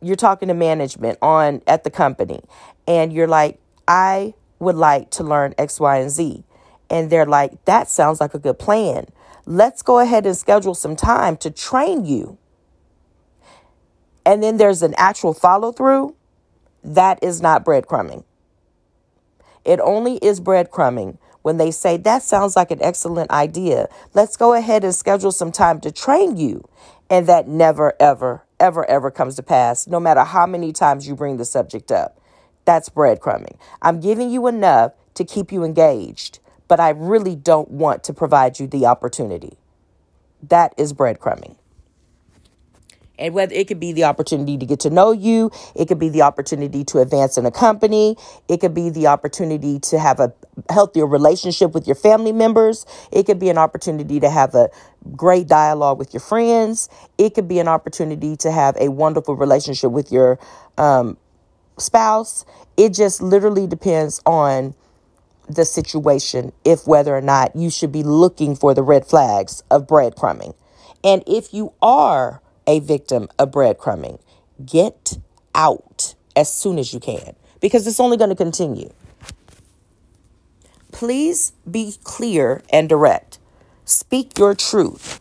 you're 0.00 0.14
talking 0.14 0.46
to 0.48 0.54
management 0.54 1.18
on 1.20 1.62
at 1.66 1.82
the 1.82 1.90
company, 1.90 2.40
and 2.86 3.12
you're 3.12 3.26
like, 3.26 3.58
I 3.88 4.34
would 4.60 4.76
like 4.76 5.10
to 5.10 5.24
learn 5.24 5.54
X, 5.58 5.80
Y, 5.80 5.98
and 5.98 6.10
Z, 6.10 6.44
and 6.88 7.10
they're 7.10 7.26
like, 7.26 7.64
that 7.64 7.90
sounds 7.90 8.20
like 8.20 8.34
a 8.34 8.38
good 8.38 8.58
plan. 8.58 9.06
Let's 9.46 9.82
go 9.82 9.98
ahead 9.98 10.26
and 10.26 10.36
schedule 10.36 10.74
some 10.74 10.94
time 10.94 11.36
to 11.38 11.50
train 11.50 12.04
you. 12.04 12.38
And 14.24 14.42
then 14.42 14.58
there's 14.58 14.82
an 14.82 14.94
actual 14.96 15.34
follow 15.34 15.72
through 15.72 16.14
that 16.82 17.18
is 17.22 17.40
not 17.40 17.64
breadcrumbing. 17.64 18.24
It 19.64 19.80
only 19.80 20.16
is 20.16 20.40
breadcrumbing 20.40 21.18
when 21.42 21.56
they 21.56 21.70
say, 21.70 21.96
That 21.96 22.22
sounds 22.22 22.56
like 22.56 22.70
an 22.70 22.82
excellent 22.82 23.30
idea. 23.30 23.88
Let's 24.14 24.36
go 24.36 24.54
ahead 24.54 24.84
and 24.84 24.94
schedule 24.94 25.32
some 25.32 25.52
time 25.52 25.80
to 25.80 25.92
train 25.92 26.36
you. 26.36 26.68
And 27.08 27.26
that 27.26 27.48
never, 27.48 27.94
ever, 27.98 28.44
ever, 28.60 28.88
ever 28.88 29.10
comes 29.10 29.36
to 29.36 29.42
pass, 29.42 29.86
no 29.86 29.98
matter 29.98 30.22
how 30.22 30.46
many 30.46 30.72
times 30.72 31.08
you 31.08 31.16
bring 31.16 31.38
the 31.38 31.44
subject 31.44 31.90
up. 31.90 32.20
That's 32.64 32.88
breadcrumbing. 32.88 33.56
I'm 33.82 34.00
giving 34.00 34.30
you 34.30 34.46
enough 34.46 34.92
to 35.14 35.24
keep 35.24 35.50
you 35.50 35.64
engaged, 35.64 36.38
but 36.68 36.78
I 36.78 36.90
really 36.90 37.34
don't 37.34 37.70
want 37.70 38.04
to 38.04 38.12
provide 38.12 38.60
you 38.60 38.68
the 38.68 38.86
opportunity. 38.86 39.58
That 40.42 40.72
is 40.76 40.92
breadcrumbing. 40.92 41.56
And 43.20 43.34
whether 43.34 43.54
it 43.54 43.68
could 43.68 43.78
be 43.78 43.92
the 43.92 44.04
opportunity 44.04 44.56
to 44.56 44.66
get 44.66 44.80
to 44.80 44.90
know 44.90 45.12
you, 45.12 45.50
it 45.76 45.86
could 45.86 45.98
be 45.98 46.08
the 46.08 46.22
opportunity 46.22 46.84
to 46.84 46.98
advance 46.98 47.36
in 47.36 47.46
a 47.46 47.50
company, 47.50 48.16
it 48.48 48.60
could 48.60 48.74
be 48.74 48.90
the 48.90 49.06
opportunity 49.06 49.78
to 49.80 49.98
have 49.98 50.18
a 50.18 50.32
healthier 50.70 51.06
relationship 51.06 51.72
with 51.72 51.86
your 51.86 51.96
family 51.96 52.32
members, 52.32 52.86
it 53.12 53.26
could 53.26 53.38
be 53.38 53.50
an 53.50 53.58
opportunity 53.58 54.18
to 54.20 54.30
have 54.30 54.54
a 54.54 54.70
great 55.14 55.46
dialogue 55.46 55.98
with 55.98 56.12
your 56.14 56.20
friends, 56.20 56.88
it 57.18 57.34
could 57.34 57.46
be 57.46 57.58
an 57.58 57.68
opportunity 57.68 58.36
to 58.36 58.50
have 58.50 58.76
a 58.78 58.90
wonderful 58.90 59.36
relationship 59.36 59.90
with 59.90 60.10
your 60.10 60.38
um, 60.78 61.16
spouse. 61.78 62.44
It 62.76 62.94
just 62.94 63.20
literally 63.20 63.66
depends 63.66 64.20
on 64.24 64.74
the 65.48 65.64
situation 65.64 66.52
if 66.64 66.86
whether 66.86 67.14
or 67.14 67.20
not 67.20 67.54
you 67.56 67.70
should 67.70 67.92
be 67.92 68.02
looking 68.02 68.54
for 68.54 68.72
the 68.72 68.82
red 68.82 69.04
flags 69.04 69.62
of 69.70 69.86
breadcrumbing. 69.86 70.54
And 71.02 71.22
if 71.26 71.52
you 71.52 71.72
are 71.82 72.40
a 72.70 72.78
victim 72.78 73.28
of 73.36 73.50
breadcrumbing. 73.50 74.20
Get 74.64 75.18
out 75.56 76.14
as 76.36 76.54
soon 76.54 76.78
as 76.78 76.94
you 76.94 77.00
can 77.00 77.34
because 77.60 77.84
it's 77.84 77.98
only 77.98 78.16
going 78.16 78.30
to 78.30 78.36
continue. 78.36 78.92
Please 80.92 81.52
be 81.68 81.96
clear 82.04 82.62
and 82.72 82.88
direct. 82.88 83.38
Speak 83.84 84.38
your 84.38 84.54
truth 84.54 85.20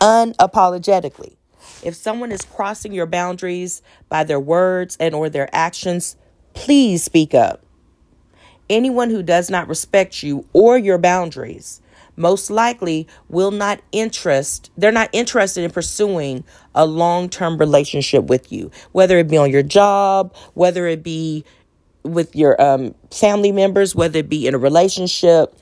unapologetically. 0.00 1.36
If 1.84 1.94
someone 1.94 2.32
is 2.32 2.42
crossing 2.42 2.92
your 2.92 3.06
boundaries 3.06 3.80
by 4.08 4.24
their 4.24 4.40
words 4.40 4.96
and 4.98 5.14
or 5.14 5.28
their 5.28 5.48
actions, 5.54 6.16
please 6.54 7.04
speak 7.04 7.32
up. 7.32 7.62
Anyone 8.68 9.10
who 9.10 9.22
does 9.22 9.50
not 9.50 9.68
respect 9.68 10.24
you 10.24 10.46
or 10.52 10.78
your 10.78 10.98
boundaries 10.98 11.80
most 12.16 12.50
likely 12.50 13.06
will 13.28 13.50
not 13.50 13.80
interest 13.92 14.70
they're 14.76 14.92
not 14.92 15.08
interested 15.12 15.64
in 15.64 15.70
pursuing 15.70 16.44
a 16.74 16.84
long-term 16.86 17.56
relationship 17.58 18.24
with 18.24 18.52
you 18.52 18.70
whether 18.92 19.18
it 19.18 19.28
be 19.28 19.36
on 19.36 19.50
your 19.50 19.62
job 19.62 20.34
whether 20.54 20.86
it 20.86 21.02
be 21.02 21.44
with 22.02 22.34
your 22.34 22.60
um, 22.60 22.94
family 23.10 23.52
members 23.52 23.94
whether 23.94 24.18
it 24.18 24.28
be 24.28 24.46
in 24.46 24.54
a 24.54 24.58
relationship 24.58 25.54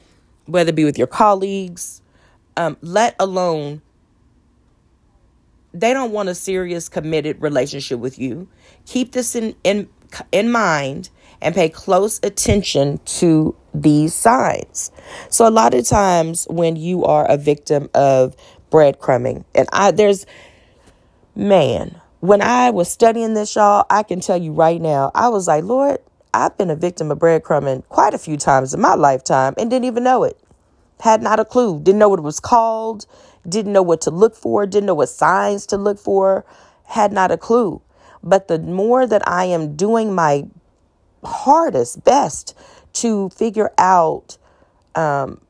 whether 0.47 0.71
it 0.71 0.77
be 0.77 0.85
with 0.85 0.99
your 0.99 1.07
colleagues 1.07 2.03
um, 2.57 2.77
let 2.83 3.15
alone 3.19 3.81
they 5.73 5.93
don't 5.93 6.13
want 6.13 6.29
a 6.29 6.35
serious 6.35 6.89
committed 6.89 7.41
relationship 7.41 8.01
with 8.01 8.19
you. 8.19 8.49
Keep 8.87 9.13
this 9.13 9.35
in 9.35 9.55
in 9.65 9.89
in 10.33 10.51
mind 10.51 11.11
and 11.41 11.55
pay 11.55 11.69
close 11.69 12.21
attention 12.23 12.99
to 13.05 13.55
these 13.75 14.15
signs. 14.15 14.91
So 15.29 15.47
a 15.47 15.51
lot 15.51 15.75
of 15.75 15.87
times 15.87 16.47
when 16.51 16.77
you 16.77 17.05
are 17.05 17.27
a 17.31 17.37
victim 17.37 17.89
of 17.95 18.37
breadcrumbing, 18.71 19.45
and 19.55 19.69
I 19.73 19.91
there's 19.91 20.27
man, 21.35 22.01
when 22.21 22.43
I 22.43 22.71
was 22.71 22.91
studying 22.91 23.35
this, 23.35 23.55
y'all, 23.55 23.87
I 23.89 24.03
can 24.03 24.21
tell 24.21 24.37
you 24.37 24.53
right 24.53 24.81
now, 24.81 25.11
I 25.15 25.29
was 25.29 25.49
like, 25.49 25.65
Lord, 25.65 25.99
I've 26.33 26.57
been 26.59 26.71
a 26.71 26.77
victim 26.77 27.11
of 27.11 27.19
breadcrumbing 27.19 27.89
quite 27.89 28.15
a 28.15 28.19
few 28.19 28.37
times 28.37 28.75
in 28.75 28.81
my 28.81 28.95
lifetime 28.95 29.55
and 29.59 29.71
didn't 29.71 29.87
even 29.87 30.05
know 30.05 30.25
it. 30.25 30.39
Had 31.01 31.23
not 31.23 31.41
a 31.41 31.45
clue. 31.45 31.81
Didn't 31.81 31.99
know 31.99 32.09
what 32.09 32.19
it 32.19 32.23
was 32.23 32.41
called. 32.41 33.07
Didn't 33.49 33.73
know 33.73 33.83
what 33.83 34.03
to 34.03 34.11
look 34.11 34.37
for. 34.37 34.67
Didn't 34.67 34.87
know 34.87 34.95
what 34.95 35.09
signs 35.09 35.67
to 35.67 35.79
look 35.79 35.99
for. 35.99 36.45
Had 36.85 37.13
not 37.13 37.31
a 37.31 37.39
clue. 37.39 37.81
But 38.23 38.49
the 38.49 38.59
more 38.59 39.07
that 39.07 39.27
I 39.27 39.47
am 39.47 39.77
doing 39.77 40.15
my 40.15 40.47
hardest, 41.25 42.05
best 42.05 42.57
to 42.95 43.31
figure 43.31 43.71
out 43.79 44.37
um, 44.95 45.41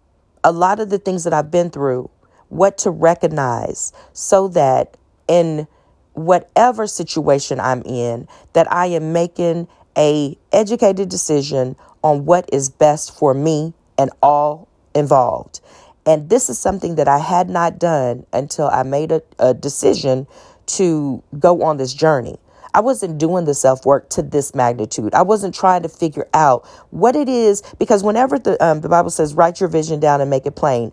a 0.44 0.52
lot 0.52 0.80
of 0.80 0.90
the 0.90 0.98
things 0.98 1.24
that 1.24 1.32
I've 1.32 1.50
been 1.50 1.70
through, 1.70 2.10
what 2.48 2.78
to 2.78 2.90
recognize, 2.90 3.92
so 4.12 4.48
that 4.48 4.96
in 5.28 5.66
whatever 6.14 6.86
situation 6.86 7.60
I'm 7.60 7.82
in, 7.82 8.28
that 8.52 8.70
I 8.72 8.86
am 8.86 9.12
making 9.12 9.68
a 9.96 10.36
educated 10.52 11.08
decision 11.08 11.76
on 12.02 12.24
what 12.24 12.48
is 12.52 12.68
best 12.68 13.16
for 13.16 13.34
me 13.34 13.74
and 13.98 14.10
all 14.22 14.68
involved. 14.94 15.60
And 16.06 16.28
this 16.28 16.48
is 16.48 16.58
something 16.58 16.94
that 16.96 17.08
I 17.08 17.18
had 17.18 17.48
not 17.50 17.78
done 17.78 18.26
until 18.32 18.68
I 18.68 18.82
made 18.82 19.12
a, 19.12 19.22
a 19.38 19.54
decision 19.54 20.26
to 20.66 21.22
go 21.38 21.62
on 21.62 21.76
this 21.76 21.92
journey. 21.92 22.38
I 22.74 22.80
wasn't 22.80 23.18
doing 23.18 23.44
the 23.44 23.54
self 23.54 23.84
work 23.84 24.08
to 24.10 24.22
this 24.22 24.54
magnitude. 24.54 25.14
I 25.14 25.22
wasn't 25.22 25.54
trying 25.54 25.82
to 25.82 25.88
figure 25.88 26.28
out 26.34 26.66
what 26.90 27.16
it 27.16 27.28
is 27.28 27.62
because 27.78 28.02
whenever 28.02 28.38
the 28.38 28.62
um, 28.64 28.80
the 28.80 28.88
Bible 28.88 29.10
says 29.10 29.34
write 29.34 29.60
your 29.60 29.68
vision 29.68 30.00
down 30.00 30.20
and 30.20 30.30
make 30.30 30.46
it 30.46 30.56
plain, 30.56 30.92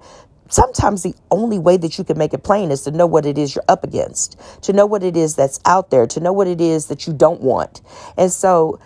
sometimes 0.50 1.04
the 1.04 1.16
only 1.32 1.60
way 1.60 1.78
that 1.78 1.98
you 1.98 2.04
can 2.04 2.18
make 2.18 2.34
it 2.34 2.44
plain 2.44 2.72
is 2.72 2.82
to 2.84 2.92
know 2.92 3.06
what 3.06 3.26
it 3.26 3.38
is 3.38 3.56
you're 3.56 3.64
up 3.68 3.84
against, 3.84 4.40
to 4.62 4.74
know 4.74 4.86
what 4.86 5.04
it 5.04 5.18
is 5.18 5.36
that's 5.36 5.60
out 5.66 5.90
there, 5.90 6.08
to 6.08 6.20
know 6.20 6.34
what 6.34 6.48
it 6.48 6.62
is 6.62 6.88
that 6.88 7.08
you 7.08 7.14
don't 7.14 7.42
want. 7.42 7.82
And 8.18 8.32
so 8.32 8.80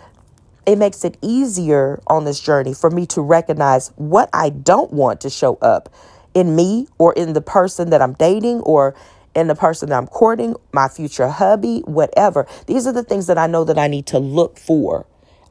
it 0.66 0.76
makes 0.76 1.04
it 1.04 1.16
easier 1.22 2.00
on 2.06 2.24
this 2.24 2.40
journey 2.40 2.74
for 2.74 2.90
me 2.90 3.06
to 3.06 3.20
recognize 3.20 3.88
what 3.96 4.28
I 4.32 4.50
don't 4.50 4.92
want 4.92 5.20
to 5.22 5.30
show 5.30 5.56
up 5.56 5.88
in 6.34 6.54
me 6.54 6.86
or 6.98 7.12
in 7.14 7.32
the 7.32 7.40
person 7.40 7.90
that 7.90 8.00
I'm 8.00 8.14
dating 8.14 8.60
or 8.60 8.94
in 9.34 9.46
the 9.46 9.54
person 9.54 9.88
that 9.88 9.96
I'm 9.96 10.06
courting, 10.06 10.56
my 10.72 10.88
future 10.88 11.28
hubby, 11.28 11.80
whatever. 11.80 12.46
These 12.66 12.86
are 12.86 12.92
the 12.92 13.02
things 13.02 13.26
that 13.26 13.38
I 13.38 13.46
know 13.46 13.64
that 13.64 13.78
I 13.78 13.88
need 13.88 14.06
to 14.06 14.18
look 14.18 14.58
for. 14.58 15.06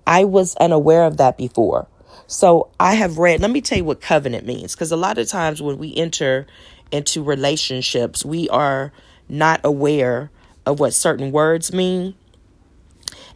I 0.05 0.23
was 0.23 0.55
unaware 0.55 1.05
of 1.05 1.17
that 1.17 1.38
before. 1.38 1.88
So 2.27 2.69
I 2.79 2.95
have 2.95 3.17
read, 3.17 3.41
let 3.41 3.51
me 3.51 3.61
tell 3.61 3.77
you 3.77 3.83
what 3.83 4.01
covenant 4.01 4.45
means. 4.45 4.73
Because 4.75 4.91
a 4.91 4.97
lot 4.97 5.17
of 5.17 5.27
times 5.27 5.61
when 5.61 5.77
we 5.77 5.95
enter 5.95 6.47
into 6.91 7.23
relationships, 7.23 8.23
we 8.23 8.47
are 8.50 8.91
not 9.27 9.61
aware 9.63 10.31
of 10.65 10.79
what 10.79 10.93
certain 10.93 11.31
words 11.31 11.73
mean. 11.73 12.15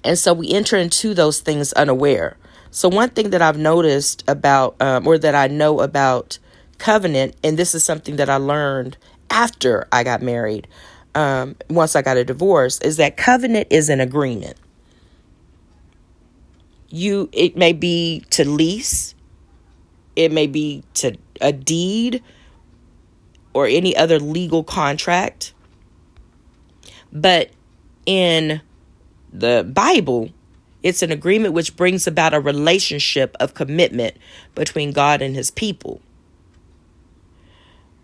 And 0.04 0.18
so 0.18 0.34
we 0.34 0.52
enter 0.52 0.78
into 0.78 1.14
those 1.14 1.40
things 1.40 1.74
unaware. 1.74 2.38
So, 2.72 2.90
one 2.90 3.10
thing 3.10 3.30
that 3.30 3.42
I've 3.42 3.58
noticed 3.58 4.24
about, 4.28 4.76
um, 4.82 5.08
or 5.08 5.18
that 5.18 5.34
I 5.34 5.48
know 5.48 5.80
about 5.80 6.38
covenant, 6.78 7.36
and 7.44 7.58
this 7.58 7.74
is 7.74 7.84
something 7.86 8.18
that 8.18 8.30
I 8.30 8.36
learned 8.36 8.98
after 9.36 9.86
I 9.92 10.04
got 10.06 10.22
married, 10.22 10.68
um, 11.14 11.58
once 11.70 11.96
I 11.96 12.02
got 12.02 12.16
a 12.16 12.24
divorce, 12.24 12.80
is 12.80 12.98
that 12.98 13.18
covenant 13.18 13.68
is 13.70 13.90
an 13.90 14.00
agreement. 14.00 14.56
You, 16.90 17.30
it 17.34 17.58
may 17.58 17.74
be 17.74 18.24
to 18.30 18.48
lease, 18.48 19.14
it 20.16 20.32
may 20.32 20.48
be 20.48 20.84
to 20.96 21.18
a 21.42 21.52
deed, 21.52 22.24
or 23.54 23.68
any 23.68 23.96
other 23.96 24.20
legal 24.20 24.64
contract. 24.64 25.54
But 27.12 27.52
in 28.06 28.62
the 29.34 29.70
Bible, 29.70 30.30
it's 30.82 31.02
an 31.02 31.12
agreement 31.12 31.54
which 31.54 31.76
brings 31.76 32.08
about 32.08 32.34
a 32.34 32.40
relationship 32.40 33.36
of 33.42 33.54
commitment 33.54 34.16
between 34.54 34.94
God 34.94 35.22
and 35.22 35.36
his 35.36 35.52
people. 35.52 36.02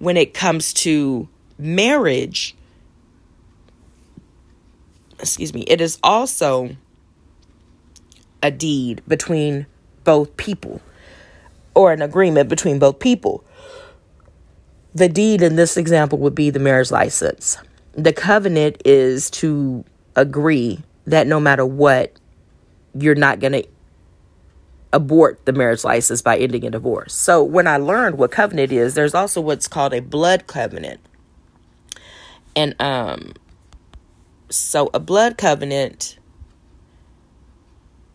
When 0.01 0.17
it 0.17 0.33
comes 0.33 0.73
to 0.73 1.29
marriage, 1.59 2.55
excuse 5.19 5.53
me, 5.53 5.61
it 5.67 5.79
is 5.79 5.99
also 6.01 6.75
a 8.41 8.49
deed 8.49 9.03
between 9.07 9.67
both 10.03 10.35
people 10.37 10.81
or 11.75 11.93
an 11.93 12.01
agreement 12.01 12.49
between 12.49 12.79
both 12.79 12.97
people. 12.97 13.43
The 14.95 15.07
deed 15.07 15.43
in 15.43 15.55
this 15.55 15.77
example 15.77 16.17
would 16.17 16.33
be 16.33 16.49
the 16.49 16.57
marriage 16.57 16.89
license. 16.89 17.59
The 17.93 18.11
covenant 18.11 18.81
is 18.83 19.29
to 19.31 19.85
agree 20.15 20.79
that 21.05 21.27
no 21.27 21.39
matter 21.39 21.63
what, 21.63 22.11
you're 22.95 23.13
not 23.13 23.39
going 23.39 23.53
to 23.53 23.67
abort 24.93 25.45
the 25.45 25.53
marriage 25.53 25.83
license 25.83 26.21
by 26.21 26.37
ending 26.37 26.65
a 26.65 26.69
divorce. 26.69 27.13
So 27.13 27.43
when 27.43 27.67
I 27.67 27.77
learned 27.77 28.17
what 28.17 28.31
covenant 28.31 28.71
is, 28.71 28.93
there's 28.93 29.13
also 29.13 29.41
what's 29.41 29.67
called 29.67 29.93
a 29.93 30.01
blood 30.01 30.47
covenant. 30.47 30.99
And 32.55 32.75
um 32.81 33.33
so 34.49 34.89
a 34.93 34.99
blood 34.99 35.37
covenant 35.37 36.17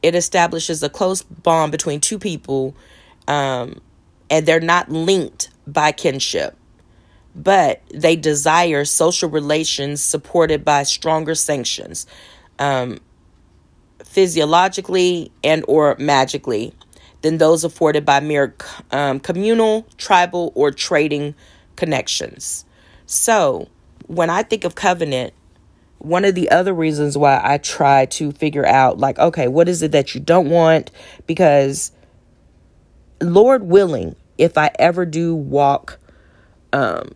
it 0.02 0.14
establishes 0.14 0.82
a 0.82 0.88
close 0.88 1.22
bond 1.22 1.72
between 1.72 2.00
two 2.00 2.18
people 2.18 2.76
um 3.26 3.80
and 4.28 4.44
they're 4.44 4.60
not 4.60 4.90
linked 4.90 5.48
by 5.66 5.92
kinship 5.92 6.54
but 7.34 7.82
they 7.92 8.16
desire 8.16 8.84
social 8.84 9.28
relations 9.28 10.02
supported 10.02 10.64
by 10.64 10.82
stronger 10.82 11.34
sanctions 11.34 12.06
um, 12.58 12.98
physiologically 14.04 15.30
and 15.42 15.64
or 15.68 15.96
magically 15.98 16.72
than 17.22 17.38
those 17.38 17.64
afforded 17.64 18.04
by 18.04 18.20
mere 18.20 18.54
um, 18.90 19.20
communal 19.20 19.86
tribal 19.96 20.52
or 20.54 20.70
trading 20.70 21.34
connections. 21.76 22.64
So 23.06 23.68
when 24.06 24.30
i 24.30 24.42
think 24.42 24.64
of 24.64 24.74
covenant 24.74 25.32
one 25.98 26.24
of 26.24 26.34
the 26.34 26.50
other 26.50 26.72
reasons 26.72 27.16
why 27.16 27.40
i 27.42 27.58
try 27.58 28.06
to 28.06 28.30
figure 28.32 28.66
out 28.66 28.98
like 28.98 29.18
okay 29.18 29.48
what 29.48 29.68
is 29.68 29.82
it 29.82 29.92
that 29.92 30.14
you 30.14 30.20
don't 30.20 30.48
want? 30.48 30.90
Because 31.26 31.92
lord 33.20 33.62
willing 33.62 34.14
if 34.38 34.58
i 34.58 34.70
ever 34.78 35.06
do 35.06 35.34
walk 35.34 35.98
um 36.72 37.10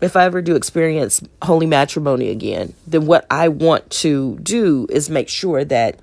if 0.00 0.16
I 0.16 0.24
ever 0.24 0.40
do 0.40 0.56
experience 0.56 1.20
holy 1.42 1.66
matrimony 1.66 2.30
again, 2.30 2.72
then 2.86 3.04
what 3.04 3.26
I 3.30 3.48
want 3.48 3.90
to 3.90 4.38
do 4.38 4.86
is 4.88 5.10
make 5.10 5.28
sure 5.28 5.62
that 5.62 5.98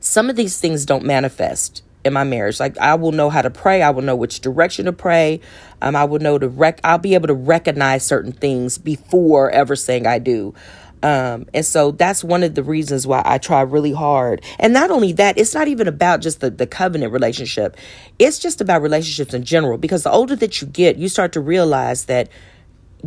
some 0.00 0.30
of 0.30 0.36
these 0.36 0.60
things 0.60 0.84
don't 0.84 1.04
manifest 1.04 1.82
in 2.04 2.12
my 2.12 2.24
marriage. 2.24 2.60
Like 2.60 2.78
I 2.78 2.94
will 2.94 3.12
know 3.12 3.30
how 3.30 3.42
to 3.42 3.50
pray, 3.50 3.82
I 3.82 3.90
will 3.90 4.02
know 4.02 4.16
which 4.16 4.40
direction 4.40 4.86
to 4.86 4.92
pray. 4.92 5.40
Um, 5.82 5.94
I 5.94 6.04
will 6.04 6.18
know 6.18 6.38
to 6.38 6.48
rec. 6.48 6.80
I'll 6.84 6.98
be 6.98 7.14
able 7.14 7.28
to 7.28 7.34
recognize 7.34 8.04
certain 8.04 8.32
things 8.32 8.78
before 8.78 9.50
ever 9.50 9.76
saying 9.76 10.06
I 10.06 10.18
do. 10.18 10.54
Um, 11.02 11.46
and 11.54 11.64
so 11.64 11.92
that's 11.92 12.24
one 12.24 12.42
of 12.42 12.54
the 12.54 12.62
reasons 12.62 13.06
why 13.06 13.22
I 13.24 13.38
try 13.38 13.60
really 13.60 13.92
hard. 13.92 14.42
And 14.58 14.72
not 14.72 14.90
only 14.90 15.12
that, 15.12 15.38
it's 15.38 15.54
not 15.54 15.68
even 15.68 15.86
about 15.86 16.20
just 16.20 16.40
the, 16.40 16.50
the 16.50 16.66
covenant 16.66 17.12
relationship. 17.12 17.76
It's 18.18 18.38
just 18.38 18.60
about 18.60 18.82
relationships 18.82 19.32
in 19.32 19.44
general. 19.44 19.78
Because 19.78 20.02
the 20.02 20.10
older 20.10 20.34
that 20.36 20.60
you 20.60 20.66
get, 20.66 20.96
you 20.96 21.08
start 21.08 21.32
to 21.32 21.40
realize 21.40 22.06
that 22.06 22.28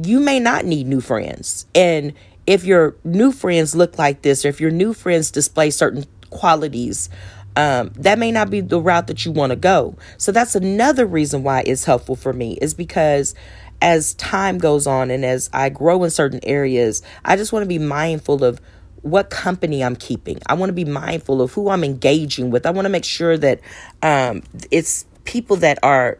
you 0.01 0.19
may 0.19 0.39
not 0.39 0.63
need 0.63 0.87
new 0.87 1.01
friends. 1.01 1.65
And 1.75 2.13
if 2.47 2.63
your 2.63 2.95
new 3.03 3.31
friends 3.31 3.75
look 3.75 3.97
like 3.97 4.21
this, 4.21 4.45
or 4.45 4.47
if 4.47 4.61
your 4.61 4.71
new 4.71 4.93
friends 4.93 5.29
display 5.31 5.69
certain 5.69 6.05
qualities, 6.31 7.09
um, 7.55 7.91
that 7.95 8.17
may 8.17 8.31
not 8.31 8.49
be 8.49 8.61
the 8.61 8.81
route 8.81 9.07
that 9.07 9.25
you 9.25 9.31
want 9.31 9.51
to 9.51 9.55
go. 9.55 9.95
So 10.17 10.31
that's 10.31 10.55
another 10.55 11.05
reason 11.05 11.43
why 11.43 11.63
it's 11.65 11.85
helpful 11.85 12.15
for 12.15 12.33
me, 12.33 12.57
is 12.61 12.73
because 12.73 13.35
as 13.81 14.13
time 14.15 14.57
goes 14.57 14.87
on 14.87 15.11
and 15.11 15.23
as 15.23 15.49
I 15.53 15.69
grow 15.69 16.03
in 16.03 16.09
certain 16.09 16.39
areas, 16.43 17.01
I 17.23 17.35
just 17.35 17.51
want 17.53 17.63
to 17.63 17.67
be 17.67 17.79
mindful 17.79 18.43
of 18.43 18.59
what 19.01 19.29
company 19.29 19.83
I'm 19.83 19.95
keeping. 19.95 20.39
I 20.47 20.53
want 20.53 20.69
to 20.69 20.73
be 20.73 20.85
mindful 20.85 21.41
of 21.41 21.51
who 21.53 21.69
I'm 21.69 21.83
engaging 21.83 22.51
with. 22.51 22.65
I 22.65 22.71
want 22.71 22.85
to 22.85 22.89
make 22.89 23.05
sure 23.05 23.37
that 23.37 23.59
um, 24.03 24.43
it's 24.69 25.05
people 25.23 25.55
that 25.57 25.79
are 25.83 26.19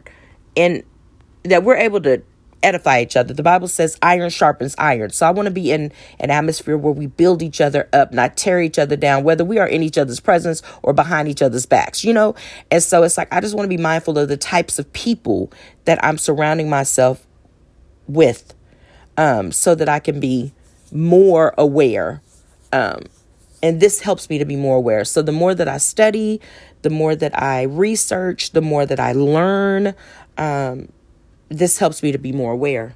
in 0.54 0.82
that 1.44 1.64
we're 1.64 1.76
able 1.76 2.00
to 2.00 2.22
edify 2.62 3.00
each 3.00 3.16
other. 3.16 3.34
The 3.34 3.42
Bible 3.42 3.68
says 3.68 3.98
iron 4.02 4.30
sharpens 4.30 4.74
iron. 4.78 5.10
So 5.10 5.26
I 5.26 5.30
want 5.30 5.46
to 5.46 5.52
be 5.52 5.70
in 5.70 5.92
an 6.20 6.30
atmosphere 6.30 6.76
where 6.76 6.92
we 6.92 7.06
build 7.06 7.42
each 7.42 7.60
other 7.60 7.88
up, 7.92 8.12
not 8.12 8.36
tear 8.36 8.60
each 8.60 8.78
other 8.78 8.96
down, 8.96 9.24
whether 9.24 9.44
we 9.44 9.58
are 9.58 9.66
in 9.66 9.82
each 9.82 9.98
other's 9.98 10.20
presence 10.20 10.62
or 10.82 10.92
behind 10.92 11.28
each 11.28 11.42
other's 11.42 11.66
backs, 11.66 12.04
you 12.04 12.12
know? 12.12 12.34
And 12.70 12.82
so 12.82 13.02
it's 13.02 13.16
like, 13.16 13.32
I 13.32 13.40
just 13.40 13.54
want 13.54 13.64
to 13.64 13.76
be 13.76 13.82
mindful 13.82 14.18
of 14.18 14.28
the 14.28 14.36
types 14.36 14.78
of 14.78 14.92
people 14.92 15.52
that 15.84 16.02
I'm 16.04 16.18
surrounding 16.18 16.70
myself 16.70 17.26
with 18.06 18.54
um, 19.16 19.52
so 19.52 19.74
that 19.74 19.88
I 19.88 19.98
can 19.98 20.20
be 20.20 20.52
more 20.90 21.54
aware. 21.58 22.22
Um, 22.72 23.04
and 23.62 23.80
this 23.80 24.00
helps 24.00 24.28
me 24.28 24.38
to 24.38 24.44
be 24.44 24.56
more 24.56 24.76
aware. 24.76 25.04
So 25.04 25.22
the 25.22 25.32
more 25.32 25.54
that 25.54 25.68
I 25.68 25.78
study, 25.78 26.40
the 26.82 26.90
more 26.90 27.14
that 27.14 27.40
I 27.40 27.62
research, 27.62 28.50
the 28.50 28.60
more 28.60 28.84
that 28.84 28.98
I 28.98 29.12
learn, 29.12 29.94
um, 30.36 30.88
this 31.52 31.78
helps 31.78 32.02
me 32.02 32.12
to 32.12 32.18
be 32.18 32.32
more 32.32 32.52
aware. 32.52 32.94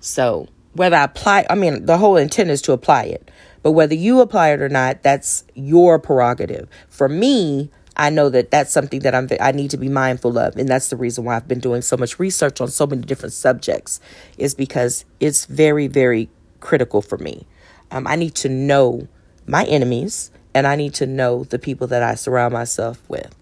So, 0.00 0.48
whether 0.72 0.96
I 0.96 1.04
apply, 1.04 1.46
I 1.50 1.54
mean, 1.54 1.86
the 1.86 1.98
whole 1.98 2.16
intent 2.16 2.50
is 2.50 2.62
to 2.62 2.72
apply 2.72 3.04
it, 3.04 3.30
but 3.62 3.72
whether 3.72 3.94
you 3.94 4.20
apply 4.20 4.50
it 4.50 4.62
or 4.62 4.68
not, 4.68 5.02
that's 5.02 5.44
your 5.54 5.98
prerogative. 5.98 6.68
For 6.88 7.08
me, 7.08 7.70
I 7.96 8.08
know 8.08 8.30
that 8.30 8.50
that's 8.50 8.72
something 8.72 9.00
that 9.00 9.14
I'm 9.14 9.28
I 9.40 9.52
need 9.52 9.70
to 9.72 9.76
be 9.76 9.88
mindful 9.88 10.38
of, 10.38 10.56
and 10.56 10.68
that's 10.68 10.88
the 10.88 10.96
reason 10.96 11.24
why 11.24 11.36
I've 11.36 11.48
been 11.48 11.60
doing 11.60 11.82
so 11.82 11.96
much 11.96 12.18
research 12.18 12.60
on 12.60 12.68
so 12.68 12.86
many 12.86 13.02
different 13.02 13.32
subjects, 13.32 14.00
is 14.38 14.54
because 14.54 15.04
it's 15.18 15.44
very, 15.44 15.86
very 15.86 16.30
critical 16.60 17.02
for 17.02 17.18
me. 17.18 17.46
Um, 17.90 18.06
I 18.06 18.16
need 18.16 18.34
to 18.36 18.48
know 18.48 19.08
my 19.46 19.64
enemies, 19.64 20.30
and 20.54 20.66
I 20.66 20.76
need 20.76 20.94
to 20.94 21.06
know 21.06 21.44
the 21.44 21.58
people 21.58 21.86
that 21.88 22.02
I 22.02 22.14
surround 22.14 22.54
myself 22.54 23.02
with. 23.08 23.34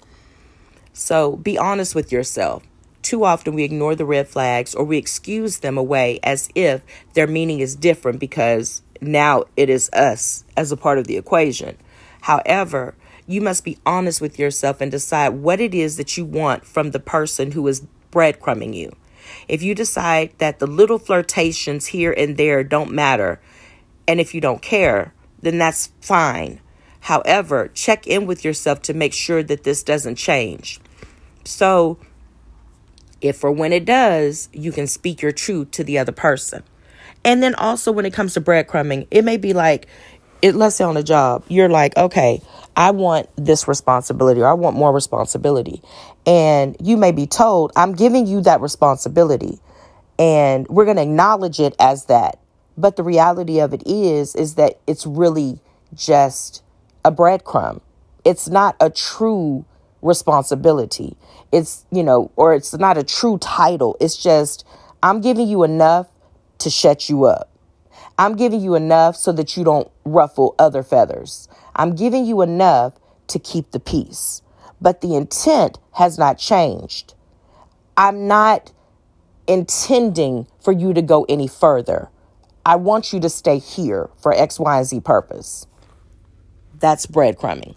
So 0.93 1.37
be 1.37 1.57
honest 1.57 1.95
with 1.95 2.11
yourself. 2.11 2.64
Too 3.09 3.25
often 3.25 3.55
we 3.55 3.64
ignore 3.64 3.94
the 3.94 4.05
red 4.05 4.29
flags 4.29 4.75
or 4.75 4.85
we 4.85 4.99
excuse 4.99 5.61
them 5.61 5.79
away 5.79 6.21
as 6.23 6.51
if 6.55 6.83
their 7.14 7.27
meaning 7.27 7.61
is 7.61 7.75
different 7.75 8.21
because 8.21 8.83
now 9.01 9.44
it 9.57 9.71
is 9.71 9.88
us 9.94 10.44
as 10.59 10.71
a 10.71 10.77
part 10.77 10.99
of 10.99 11.07
the 11.07 11.16
equation. 11.16 11.79
However, 12.21 12.94
you 13.27 13.40
must 13.40 13.64
be 13.64 13.79
honest 13.87 14.21
with 14.21 14.38
yourself 14.38 14.83
and 14.83 14.90
decide 14.90 15.31
what 15.31 15.59
it 15.59 15.73
is 15.73 15.97
that 15.97 16.18
you 16.18 16.27
want 16.27 16.66
from 16.66 16.90
the 16.90 17.01
person 17.01 17.53
who 17.53 17.66
is 17.66 17.87
breadcrumbing 18.12 18.75
you. 18.75 18.94
If 19.49 19.62
you 19.62 19.75
decide 19.75 20.35
that 20.37 20.59
the 20.59 20.66
little 20.66 20.99
flirtations 20.99 21.87
here 21.87 22.12
and 22.12 22.37
there 22.37 22.62
don't 22.62 22.92
matter, 22.92 23.40
and 24.07 24.21
if 24.21 24.35
you 24.35 24.42
don't 24.42 24.61
care, 24.61 25.14
then 25.40 25.57
that's 25.57 25.92
fine. 26.03 26.61
However, 27.01 27.68
check 27.68 28.07
in 28.07 28.27
with 28.27 28.44
yourself 28.44 28.83
to 28.83 28.92
make 28.92 29.14
sure 29.14 29.42
that 29.44 29.64
this 29.64 29.83
doesn't 29.83 30.16
change. 30.16 30.79
So, 31.44 31.99
if 33.20 33.42
or 33.42 33.50
when 33.50 33.72
it 33.72 33.85
does, 33.85 34.48
you 34.52 34.72
can 34.72 34.87
speak 34.87 35.22
your 35.22 35.33
truth 35.33 35.70
to 35.72 35.85
the 35.85 35.98
other 35.98 36.12
person. 36.12 36.62
And 37.24 37.42
then 37.42 37.54
also 37.57 37.92
when 37.92 38.07
it 38.07 38.12
comes 38.12 38.35
to 38.35 38.40
breadcrumbing, 38.40 39.07
it 39.11 39.24
may 39.24 39.37
be 39.37 39.52
like, 39.52 39.87
it, 40.40 40.54
let's 40.54 40.76
say 40.76 40.85
on 40.85 40.96
a 40.96 41.02
job, 41.02 41.44
you're 41.48 41.68
like, 41.68 41.96
okay, 41.96 42.40
I 42.76 42.92
want 42.92 43.28
this 43.37 43.66
responsibility 43.66 44.40
or 44.40 44.46
I 44.46 44.52
want 44.52 44.76
more 44.76 44.92
responsibility. 44.92 45.83
And 46.26 46.76
you 46.81 46.96
may 46.96 47.11
be 47.11 47.26
told, 47.26 47.72
I'm 47.74 47.92
giving 47.94 48.26
you 48.26 48.40
that 48.42 48.61
responsibility 48.61 49.59
and 50.18 50.66
we're 50.68 50.85
going 50.85 50.96
to 50.96 51.02
acknowledge 51.02 51.61
it 51.61 51.74
as 51.78 52.07
that. 52.07 52.38
But 52.76 52.96
the 52.96 53.02
reality 53.02 53.61
of 53.61 53.74
it 53.74 53.83
is, 53.87 54.37
is 54.37 54.54
that 54.54 54.78
it's 54.87 55.07
really 55.07 55.61
just 55.94 56.62
a 57.04 57.11
breadcrumb. 57.11 57.81
It's 58.24 58.48
not 58.48 58.76
a 58.81 58.90
true 58.90 59.64
responsibility. 60.02 61.16
It's, 61.53 61.87
you 61.91 62.03
know, 62.03 62.31
or 62.37 62.55
it's 62.55 62.75
not 62.75 62.99
a 62.99 63.05
true 63.05 63.39
title. 63.39 63.97
It's 64.01 64.17
just 64.17 64.67
I'm 65.03 65.21
giving 65.21 65.49
you 65.49 65.63
enough 65.63 66.09
to 66.59 66.71
shut 66.71 67.09
you 67.09 67.25
up. 67.25 67.51
I'm 68.19 68.35
giving 68.37 68.61
you 68.61 68.75
enough 68.75 69.17
so 69.17 69.33
that 69.33 69.57
you 69.57 69.65
don't 69.65 69.91
ruffle 70.05 70.55
other 70.59 70.83
feathers. 70.83 71.49
I'm 71.77 71.95
giving 71.95 72.27
you 72.27 72.43
enough 72.43 72.95
to 73.29 73.39
keep 73.39 73.71
the 73.71 73.81
peace. 73.81 74.43
But 74.81 75.01
the 75.01 75.15
intent 75.15 75.79
has 75.93 76.19
not 76.19 76.39
changed. 76.39 77.15
I'm 77.97 78.29
not 78.29 78.73
intending 79.47 80.47
for 80.61 80.73
you 80.73 80.93
to 80.93 81.03
go 81.03 81.25
any 81.29 81.49
further. 81.49 82.11
I 82.65 82.77
want 82.77 83.13
you 83.13 83.21
to 83.21 83.31
stay 83.31 83.59
here 83.59 84.11
for 84.21 84.33
X, 84.33 84.61
Y, 84.61 84.77
and 84.77 84.87
Z 84.87 85.01
purpose. 85.01 85.67
That's 86.79 87.07
breadcrumbing. 87.07 87.75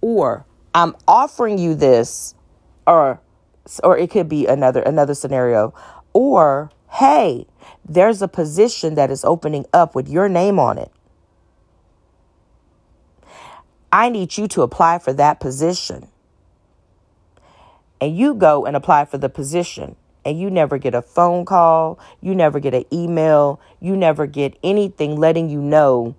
Or 0.00 0.44
I'm 0.74 0.94
offering 1.08 1.58
you 1.58 1.74
this, 1.74 2.34
or 2.90 3.20
or 3.84 3.96
it 3.96 4.10
could 4.10 4.28
be 4.28 4.46
another 4.46 4.82
another 4.82 5.14
scenario. 5.14 5.72
Or 6.12 6.70
hey, 6.90 7.46
there's 7.88 8.20
a 8.20 8.28
position 8.28 8.96
that 8.96 9.10
is 9.10 9.24
opening 9.24 9.64
up 9.72 9.94
with 9.94 10.08
your 10.08 10.28
name 10.28 10.58
on 10.58 10.76
it. 10.76 10.90
I 13.92 14.08
need 14.08 14.36
you 14.36 14.48
to 14.48 14.62
apply 14.62 14.98
for 14.98 15.12
that 15.12 15.40
position. 15.40 16.08
And 18.00 18.16
you 18.16 18.34
go 18.34 18.64
and 18.64 18.76
apply 18.76 19.04
for 19.04 19.18
the 19.18 19.28
position, 19.28 19.94
and 20.24 20.40
you 20.40 20.50
never 20.50 20.78
get 20.78 20.94
a 20.94 21.02
phone 21.02 21.44
call, 21.44 21.98
you 22.20 22.34
never 22.34 22.58
get 22.58 22.72
an 22.72 22.84
email, 22.92 23.60
you 23.78 23.94
never 23.94 24.26
get 24.26 24.56
anything 24.62 25.16
letting 25.16 25.50
you 25.50 25.60
know. 25.60 26.14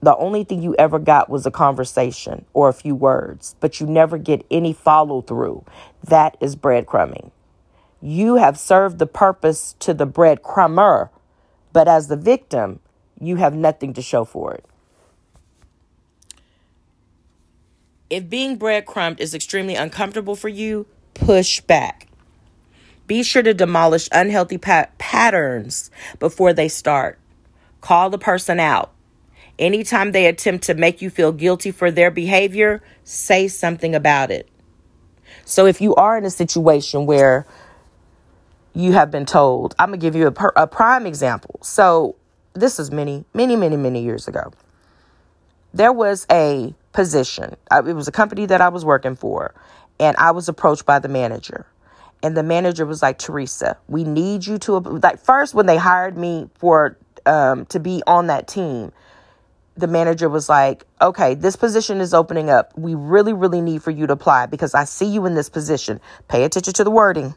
The 0.00 0.16
only 0.16 0.44
thing 0.44 0.62
you 0.62 0.76
ever 0.78 0.98
got 0.98 1.28
was 1.28 1.44
a 1.44 1.50
conversation 1.50 2.44
or 2.52 2.68
a 2.68 2.72
few 2.72 2.94
words, 2.94 3.56
but 3.60 3.80
you 3.80 3.86
never 3.86 4.16
get 4.16 4.46
any 4.50 4.72
follow 4.72 5.22
through. 5.22 5.64
That 6.04 6.36
is 6.40 6.54
breadcrumbing. 6.54 7.32
You 8.00 8.36
have 8.36 8.58
served 8.58 8.98
the 8.98 9.06
purpose 9.06 9.74
to 9.80 9.92
the 9.92 10.06
breadcrumber, 10.06 11.10
but 11.72 11.88
as 11.88 12.06
the 12.06 12.16
victim, 12.16 12.78
you 13.20 13.36
have 13.36 13.54
nothing 13.54 13.92
to 13.94 14.02
show 14.02 14.24
for 14.24 14.54
it. 14.54 14.64
If 18.08 18.30
being 18.30 18.56
breadcrumbed 18.56 19.20
is 19.20 19.34
extremely 19.34 19.74
uncomfortable 19.74 20.36
for 20.36 20.48
you, 20.48 20.86
push 21.14 21.60
back. 21.60 22.06
Be 23.06 23.22
sure 23.22 23.42
to 23.42 23.52
demolish 23.52 24.08
unhealthy 24.12 24.58
pa- 24.58 24.88
patterns 24.98 25.90
before 26.18 26.52
they 26.52 26.68
start. 26.68 27.18
Call 27.80 28.10
the 28.10 28.18
person 28.18 28.60
out. 28.60 28.92
Anytime 29.58 30.12
they 30.12 30.26
attempt 30.26 30.64
to 30.64 30.74
make 30.74 31.02
you 31.02 31.10
feel 31.10 31.32
guilty 31.32 31.70
for 31.70 31.90
their 31.90 32.10
behavior, 32.10 32.82
say 33.04 33.48
something 33.48 33.94
about 33.94 34.30
it. 34.30 34.48
So 35.44 35.66
if 35.66 35.80
you 35.80 35.94
are 35.96 36.16
in 36.16 36.24
a 36.24 36.30
situation 36.30 37.06
where 37.06 37.46
you 38.78 38.92
have 38.92 39.10
been 39.10 39.26
told. 39.26 39.74
I'm 39.78 39.88
going 39.88 39.98
to 39.98 40.06
give 40.06 40.14
you 40.14 40.28
a, 40.28 40.32
per, 40.32 40.52
a 40.54 40.66
prime 40.66 41.04
example. 41.04 41.58
So, 41.62 42.14
this 42.54 42.78
is 42.78 42.92
many, 42.92 43.24
many, 43.34 43.56
many, 43.56 43.76
many 43.76 44.02
years 44.02 44.28
ago. 44.28 44.52
There 45.74 45.92
was 45.92 46.26
a 46.30 46.74
position, 46.92 47.56
it 47.72 47.94
was 47.94 48.08
a 48.08 48.12
company 48.12 48.46
that 48.46 48.60
I 48.60 48.68
was 48.68 48.84
working 48.84 49.16
for, 49.16 49.54
and 49.98 50.16
I 50.16 50.30
was 50.30 50.48
approached 50.48 50.86
by 50.86 51.00
the 51.00 51.08
manager. 51.08 51.66
And 52.22 52.36
the 52.36 52.42
manager 52.42 52.86
was 52.86 53.02
like, 53.02 53.18
Teresa, 53.18 53.76
we 53.88 54.04
need 54.04 54.46
you 54.46 54.58
to, 54.58 54.78
like, 54.78 55.20
first, 55.20 55.54
when 55.54 55.66
they 55.66 55.76
hired 55.76 56.16
me 56.16 56.48
for, 56.54 56.96
um, 57.26 57.66
to 57.66 57.80
be 57.80 58.02
on 58.06 58.28
that 58.28 58.46
team, 58.46 58.92
the 59.78 59.86
manager 59.86 60.28
was 60.28 60.48
like, 60.48 60.84
okay, 61.00 61.34
this 61.34 61.56
position 61.56 62.00
is 62.00 62.12
opening 62.12 62.50
up. 62.50 62.76
We 62.76 62.94
really, 62.94 63.32
really 63.32 63.60
need 63.60 63.82
for 63.82 63.90
you 63.90 64.06
to 64.06 64.12
apply 64.12 64.46
because 64.46 64.74
I 64.74 64.84
see 64.84 65.06
you 65.06 65.26
in 65.26 65.34
this 65.34 65.48
position. 65.48 66.00
Pay 66.28 66.44
attention 66.44 66.74
to 66.74 66.84
the 66.84 66.90
wording. 66.90 67.34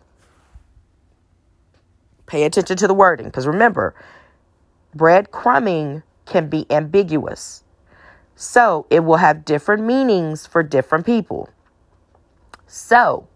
Pay 2.26 2.44
attention 2.44 2.78
to 2.78 2.88
the 2.88 2.94
wording 2.94 3.28
because 3.28 3.46
remember, 3.46 3.94
breadcrumbing 4.96 6.04
can 6.26 6.50
be 6.50 6.66
ambiguous. 6.72 7.64
So 8.36 8.88
it 8.90 9.02
will 9.02 9.18
have 9.18 9.46
different 9.46 9.84
meanings 9.84 10.48
for 10.48 10.64
different 10.64 11.06
people. 11.06 11.50
So 12.66 13.28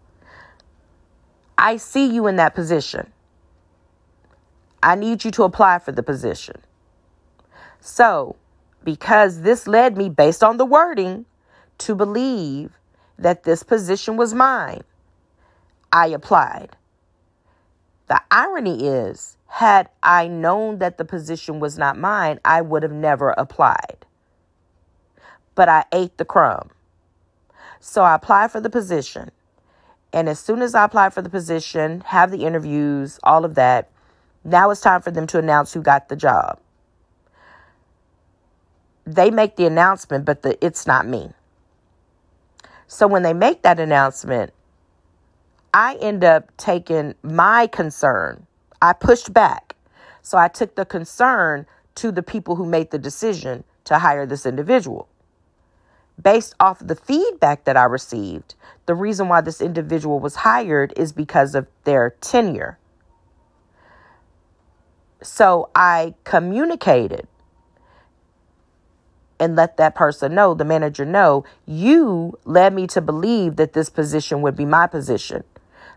I 1.58 1.76
see 1.76 2.06
you 2.06 2.26
in 2.26 2.36
that 2.36 2.54
position. 2.54 3.12
I 4.82 4.94
need 4.94 5.24
you 5.24 5.30
to 5.32 5.44
apply 5.44 5.78
for 5.78 5.92
the 5.92 6.02
position. 6.02 6.56
So, 7.80 8.36
because 8.86 9.40
this 9.42 9.66
led 9.66 9.98
me, 9.98 10.08
based 10.08 10.44
on 10.44 10.58
the 10.58 10.64
wording, 10.64 11.26
to 11.78 11.96
believe 11.96 12.78
that 13.18 13.42
this 13.42 13.64
position 13.64 14.16
was 14.16 14.32
mine, 14.32 14.84
I 15.92 16.06
applied. 16.06 16.76
The 18.06 18.22
irony 18.30 18.86
is, 18.86 19.36
had 19.48 19.88
I 20.04 20.28
known 20.28 20.78
that 20.78 20.98
the 20.98 21.04
position 21.04 21.58
was 21.58 21.76
not 21.76 21.98
mine, 21.98 22.38
I 22.44 22.60
would 22.60 22.84
have 22.84 22.92
never 22.92 23.30
applied. 23.30 24.06
But 25.56 25.68
I 25.68 25.84
ate 25.92 26.16
the 26.16 26.24
crumb. 26.24 26.70
So 27.80 28.04
I 28.04 28.14
applied 28.14 28.52
for 28.52 28.60
the 28.60 28.70
position. 28.70 29.32
And 30.12 30.28
as 30.28 30.38
soon 30.38 30.62
as 30.62 30.76
I 30.76 30.84
applied 30.84 31.12
for 31.12 31.22
the 31.22 31.28
position, 31.28 32.02
have 32.06 32.30
the 32.30 32.44
interviews, 32.44 33.18
all 33.24 33.44
of 33.44 33.56
that, 33.56 33.90
now 34.44 34.70
it's 34.70 34.80
time 34.80 35.02
for 35.02 35.10
them 35.10 35.26
to 35.26 35.40
announce 35.40 35.72
who 35.72 35.82
got 35.82 36.08
the 36.08 36.14
job. 36.14 36.60
They 39.06 39.30
make 39.30 39.56
the 39.56 39.66
announcement, 39.66 40.24
but 40.24 40.42
the, 40.42 40.64
it's 40.64 40.86
not 40.86 41.06
me. 41.06 41.30
So 42.88 43.06
when 43.06 43.22
they 43.22 43.32
make 43.32 43.62
that 43.62 43.78
announcement, 43.78 44.52
I 45.72 45.96
end 46.00 46.24
up 46.24 46.56
taking 46.56 47.14
my 47.22 47.66
concern. 47.66 48.46
I 48.82 48.92
pushed 48.92 49.32
back. 49.32 49.76
So 50.22 50.38
I 50.38 50.48
took 50.48 50.74
the 50.74 50.84
concern 50.84 51.66
to 51.96 52.10
the 52.10 52.22
people 52.22 52.56
who 52.56 52.66
made 52.66 52.90
the 52.90 52.98
decision 52.98 53.64
to 53.84 53.98
hire 53.98 54.26
this 54.26 54.44
individual. 54.44 55.08
Based 56.20 56.54
off 56.58 56.80
of 56.80 56.88
the 56.88 56.96
feedback 56.96 57.64
that 57.64 57.76
I 57.76 57.84
received, 57.84 58.54
the 58.86 58.94
reason 58.94 59.28
why 59.28 59.40
this 59.40 59.60
individual 59.60 60.18
was 60.18 60.36
hired 60.36 60.92
is 60.96 61.12
because 61.12 61.54
of 61.54 61.66
their 61.84 62.16
tenure. 62.20 62.78
So 65.22 65.70
I 65.74 66.14
communicated 66.24 67.28
and 69.38 69.56
let 69.56 69.76
that 69.76 69.94
person 69.94 70.34
know, 70.34 70.54
the 70.54 70.64
manager 70.64 71.04
know, 71.04 71.44
you 71.66 72.38
led 72.44 72.72
me 72.74 72.86
to 72.88 73.00
believe 73.00 73.56
that 73.56 73.72
this 73.72 73.90
position 73.90 74.42
would 74.42 74.56
be 74.56 74.64
my 74.64 74.86
position. 74.86 75.44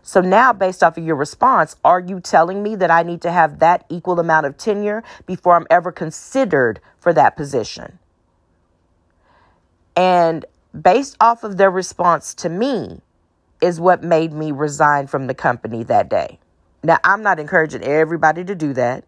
So 0.02 0.20
now, 0.20 0.52
based 0.52 0.82
off 0.82 0.96
of 0.96 1.04
your 1.04 1.16
response, 1.16 1.76
are 1.84 2.00
you 2.00 2.20
telling 2.20 2.62
me 2.62 2.74
that 2.76 2.90
I 2.90 3.02
need 3.02 3.20
to 3.22 3.30
have 3.30 3.58
that 3.58 3.84
equal 3.88 4.18
amount 4.18 4.46
of 4.46 4.56
tenure 4.56 5.02
before 5.26 5.56
I'm 5.56 5.66
ever 5.70 5.92
considered 5.92 6.80
for 6.98 7.12
that 7.12 7.36
position? 7.36 7.98
And 9.94 10.46
based 10.80 11.16
off 11.20 11.44
of 11.44 11.58
their 11.58 11.70
response 11.70 12.32
to 12.34 12.48
me, 12.48 13.00
is 13.60 13.80
what 13.80 14.02
made 14.02 14.32
me 14.32 14.52
resign 14.52 15.06
from 15.06 15.26
the 15.26 15.34
company 15.34 15.82
that 15.84 16.08
day. 16.08 16.38
Now, 16.82 16.98
I'm 17.04 17.22
not 17.22 17.38
encouraging 17.38 17.82
everybody 17.82 18.44
to 18.44 18.54
do 18.54 18.72
that. 18.74 19.04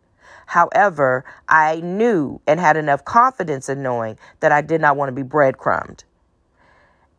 However, 0.52 1.24
I 1.48 1.80
knew 1.80 2.38
and 2.46 2.60
had 2.60 2.76
enough 2.76 3.06
confidence 3.06 3.70
in 3.70 3.82
knowing 3.82 4.18
that 4.40 4.52
I 4.52 4.60
did 4.60 4.82
not 4.82 4.98
want 4.98 5.08
to 5.08 5.14
be 5.14 5.22
breadcrumbed. 5.22 6.04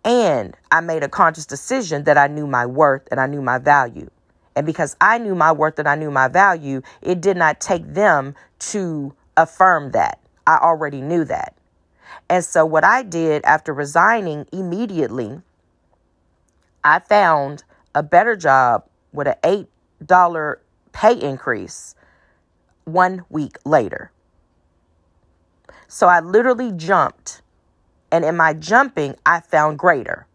And 0.06 0.56
I 0.72 0.82
made 0.82 1.02
a 1.02 1.10
conscious 1.10 1.48
decision 1.48 2.04
that 2.04 2.16
I 2.16 2.28
knew 2.28 2.46
my 2.46 2.68
worth 2.68 3.08
and 3.10 3.20
I 3.20 3.26
knew 3.26 3.42
my 3.42 3.58
value. 3.58 4.08
And 4.56 4.68
because 4.68 4.96
I 5.02 5.18
knew 5.18 5.34
my 5.34 5.52
worth 5.52 5.80
and 5.80 5.88
I 5.88 5.96
knew 5.96 6.12
my 6.12 6.28
value, 6.28 6.84
it 7.02 7.22
did 7.22 7.36
not 7.36 7.60
take 7.60 7.96
them 7.96 8.36
to 8.70 9.16
affirm 9.36 9.94
that. 9.94 10.20
I 10.46 10.60
already 10.62 11.02
knew 11.02 11.24
that. 11.26 11.56
And 12.30 12.46
so, 12.46 12.68
what 12.68 12.84
I 12.84 13.02
did 13.02 13.44
after 13.46 13.74
resigning 13.74 14.46
immediately, 14.52 15.42
I 16.84 17.00
found 17.00 17.64
a 17.96 18.04
better 18.04 18.36
job 18.36 18.86
with 19.12 19.28
an 19.28 19.68
$8 20.04 20.58
pay 20.92 21.20
increase 21.20 21.96
one 22.86 23.26
week 23.30 23.58
later. 23.66 24.12
So, 25.88 26.08
I 26.08 26.20
literally 26.20 26.72
jumped 26.72 27.44
and 28.14 28.24
in 28.24 28.38
my 28.38 28.54
jumping, 28.54 29.16
I 29.26 29.40
found 29.40 29.80
greater. 29.80 30.28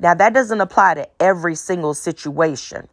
Now, 0.00 0.14
that 0.14 0.34
doesn't 0.34 0.60
apply 0.60 0.94
to 0.94 1.08
every 1.20 1.54
single 1.54 1.94
situation. 1.94 2.88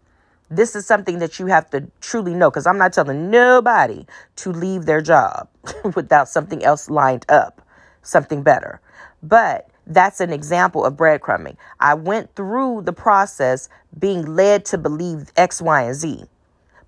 This 0.51 0.75
is 0.75 0.86
something 0.86 1.17
that 1.17 1.39
you 1.39 1.47
have 1.47 1.67
to 1.71 1.89
truly 2.01 2.36
know 2.36 2.51
because 2.51 2.67
I'm 2.67 2.77
not 2.77 2.93
telling 2.93 3.32
nobody 3.32 4.06
to 4.36 4.51
leave 4.51 4.86
their 4.86 5.01
job 5.01 5.49
without 5.95 6.30
something 6.30 6.63
else 6.63 6.88
lined 6.88 7.25
up, 7.30 7.63
something 8.04 8.43
better. 8.43 8.80
But 9.23 9.71
that's 9.88 10.19
an 10.21 10.32
example 10.32 10.86
of 10.86 10.93
breadcrumbing. 10.93 11.56
I 11.80 11.95
went 11.95 12.36
through 12.36 12.84
the 12.84 12.93
process 12.93 13.69
being 13.97 14.36
led 14.36 14.65
to 14.65 14.77
believe 14.77 15.32
X, 15.36 15.63
Y, 15.63 15.82
and 15.82 15.95
Z. 15.95 16.25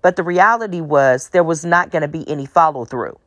But 0.04 0.16
the 0.16 0.22
reality 0.22 0.82
was 0.82 1.30
there 1.30 1.42
was 1.42 1.64
not 1.64 1.90
going 1.90 2.02
to 2.02 2.08
be 2.08 2.28
any 2.28 2.44
follow 2.44 2.84
through. 2.84 3.18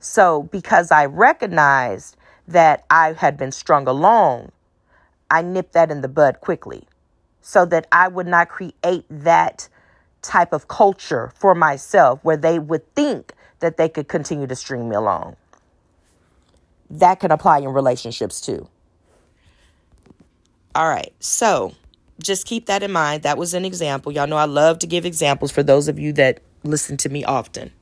So, 0.00 0.44
because 0.44 0.90
I 0.90 1.04
recognized 1.04 2.16
that 2.48 2.86
I 2.88 3.12
had 3.12 3.36
been 3.36 3.52
strung 3.52 3.86
along, 3.86 4.52
I 5.30 5.42
nipped 5.42 5.74
that 5.74 5.90
in 5.90 6.00
the 6.00 6.08
bud 6.08 6.40
quickly 6.40 6.88
so 7.42 7.66
that 7.66 7.88
I 7.92 8.08
would 8.08 8.26
not 8.26 8.48
create 8.48 9.04
that 9.10 9.68
type 10.22 10.54
of 10.54 10.66
culture 10.66 11.30
for 11.34 11.54
myself 11.54 12.20
where 12.22 12.38
they 12.38 12.58
would 12.58 12.94
think 12.94 13.34
that 13.58 13.76
they 13.76 13.90
could 13.90 14.08
continue 14.08 14.46
to 14.46 14.56
string 14.56 14.88
me 14.88 14.96
along. 14.96 15.36
That 16.88 17.20
can 17.20 17.30
apply 17.30 17.58
in 17.58 17.68
relationships 17.68 18.40
too. 18.40 18.66
All 20.74 20.88
right, 20.88 21.12
so 21.20 21.74
just 22.22 22.46
keep 22.46 22.66
that 22.66 22.82
in 22.82 22.92
mind. 22.92 23.22
That 23.22 23.38
was 23.38 23.54
an 23.54 23.64
example. 23.64 24.12
Y'all 24.12 24.26
know 24.26 24.36
I 24.36 24.44
love 24.44 24.78
to 24.80 24.86
give 24.86 25.04
examples 25.04 25.50
for 25.50 25.62
those 25.62 25.88
of 25.88 25.98
you 25.98 26.12
that 26.14 26.40
listen 26.64 26.96
to 26.98 27.08
me 27.08 27.24
often. 27.24 27.72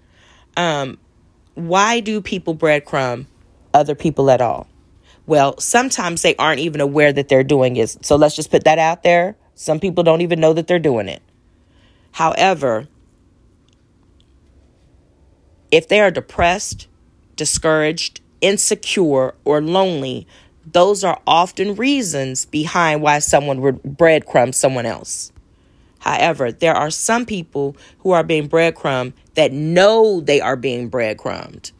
Um, 0.57 0.99
why 1.55 2.01
do 2.01 2.21
people 2.21 2.55
breadcrumb 2.55 3.27
other 3.75 3.95
people 3.95 4.31
at 4.31 4.41
all? 4.41 4.67
Well, 5.27 5.59
sometimes 5.59 6.23
they 6.23 6.35
aren't 6.37 6.61
even 6.61 6.81
aware 6.81 7.13
that 7.13 7.29
they're 7.29 7.45
doing 7.45 7.77
it. 7.77 8.05
So 8.05 8.17
let's 8.17 8.35
just 8.35 8.51
put 8.51 8.65
that 8.65 8.79
out 8.79 9.03
there. 9.03 9.37
Some 9.55 9.79
people 9.79 10.03
don't 10.03 10.23
even 10.23 10.41
know 10.41 10.53
that 10.55 10.67
they're 10.67 10.79
doing 10.79 11.09
it. 11.09 11.23
However, 12.13 12.89
if 15.71 15.87
they 15.87 16.01
are 16.01 16.11
depressed, 16.11 16.89
discouraged, 17.37 18.21
insecure, 18.41 19.35
or 19.45 19.61
lonely, 19.61 20.27
those 20.65 21.05
are 21.05 21.21
often 21.27 21.75
reasons 21.75 22.47
behind 22.47 23.03
why 23.03 23.19
someone 23.19 23.61
would 23.61 23.83
breadcrumb 23.83 24.55
someone 24.55 24.87
else. 24.87 25.33
However, 26.01 26.51
there 26.51 26.75
are 26.75 26.91
some 26.91 27.27
people 27.27 27.77
who 28.01 28.13
are 28.13 28.23
being 28.23 28.49
breadcrumbed 28.49 29.13
that 29.35 29.53
know 29.53 30.21
they 30.21 30.41
are 30.41 30.57
being 30.57 30.89
breadcrumbed. 30.89 31.73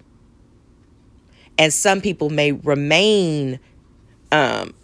And 1.59 1.73
some 1.73 2.01
people 2.01 2.31
may 2.31 2.53
remain 2.53 3.61
um, 4.33 4.75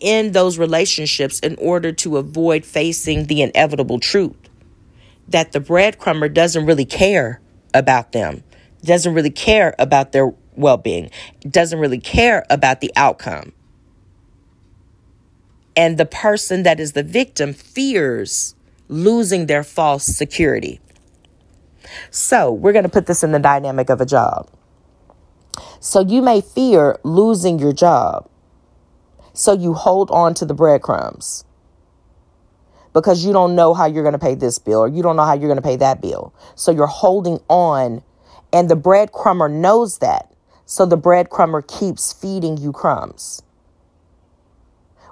in 0.00 0.32
those 0.32 0.58
relationships 0.58 1.40
in 1.40 1.56
order 1.56 1.92
to 1.92 2.16
avoid 2.16 2.64
facing 2.64 3.26
the 3.26 3.42
inevitable 3.42 4.00
truth 4.00 4.36
that 5.28 5.52
the 5.52 5.60
breadcrumber 5.60 6.32
doesn't 6.32 6.66
really 6.66 6.84
care 6.84 7.40
about 7.74 8.12
them, 8.12 8.42
doesn't 8.84 9.14
really 9.14 9.30
care 9.30 9.74
about 9.78 10.12
their 10.12 10.32
well 10.56 10.76
being, 10.76 11.10
doesn't 11.48 11.78
really 11.78 12.00
care 12.00 12.44
about 12.50 12.80
the 12.80 12.92
outcome. 12.96 13.52
And 15.76 15.98
the 15.98 16.06
person 16.06 16.62
that 16.62 16.80
is 16.80 16.92
the 16.92 17.02
victim 17.02 17.52
fears 17.52 18.54
losing 18.88 19.46
their 19.46 19.62
false 19.62 20.04
security. 20.04 20.80
So, 22.10 22.50
we're 22.50 22.72
going 22.72 22.84
to 22.84 22.90
put 22.90 23.06
this 23.06 23.22
in 23.22 23.32
the 23.32 23.38
dynamic 23.38 23.90
of 23.90 24.00
a 24.00 24.06
job. 24.06 24.50
So, 25.80 26.00
you 26.00 26.22
may 26.22 26.40
fear 26.40 26.98
losing 27.04 27.58
your 27.58 27.72
job. 27.72 28.28
So, 29.32 29.52
you 29.52 29.74
hold 29.74 30.10
on 30.10 30.34
to 30.34 30.44
the 30.44 30.54
breadcrumbs 30.54 31.44
because 32.92 33.24
you 33.24 33.32
don't 33.32 33.54
know 33.54 33.74
how 33.74 33.86
you're 33.86 34.02
going 34.02 34.14
to 34.14 34.18
pay 34.18 34.34
this 34.34 34.58
bill 34.58 34.80
or 34.80 34.88
you 34.88 35.02
don't 35.02 35.16
know 35.16 35.24
how 35.24 35.34
you're 35.34 35.48
going 35.48 35.56
to 35.56 35.62
pay 35.62 35.76
that 35.76 36.00
bill. 36.00 36.34
So, 36.54 36.72
you're 36.72 36.86
holding 36.86 37.38
on, 37.48 38.02
and 38.52 38.68
the 38.68 38.76
breadcrumber 38.76 39.50
knows 39.52 39.98
that. 39.98 40.32
So 40.66 40.84
the 40.84 40.98
breadcrumber 40.98 41.66
keeps 41.66 42.12
feeding 42.12 42.56
you 42.58 42.72
crumbs. 42.72 43.42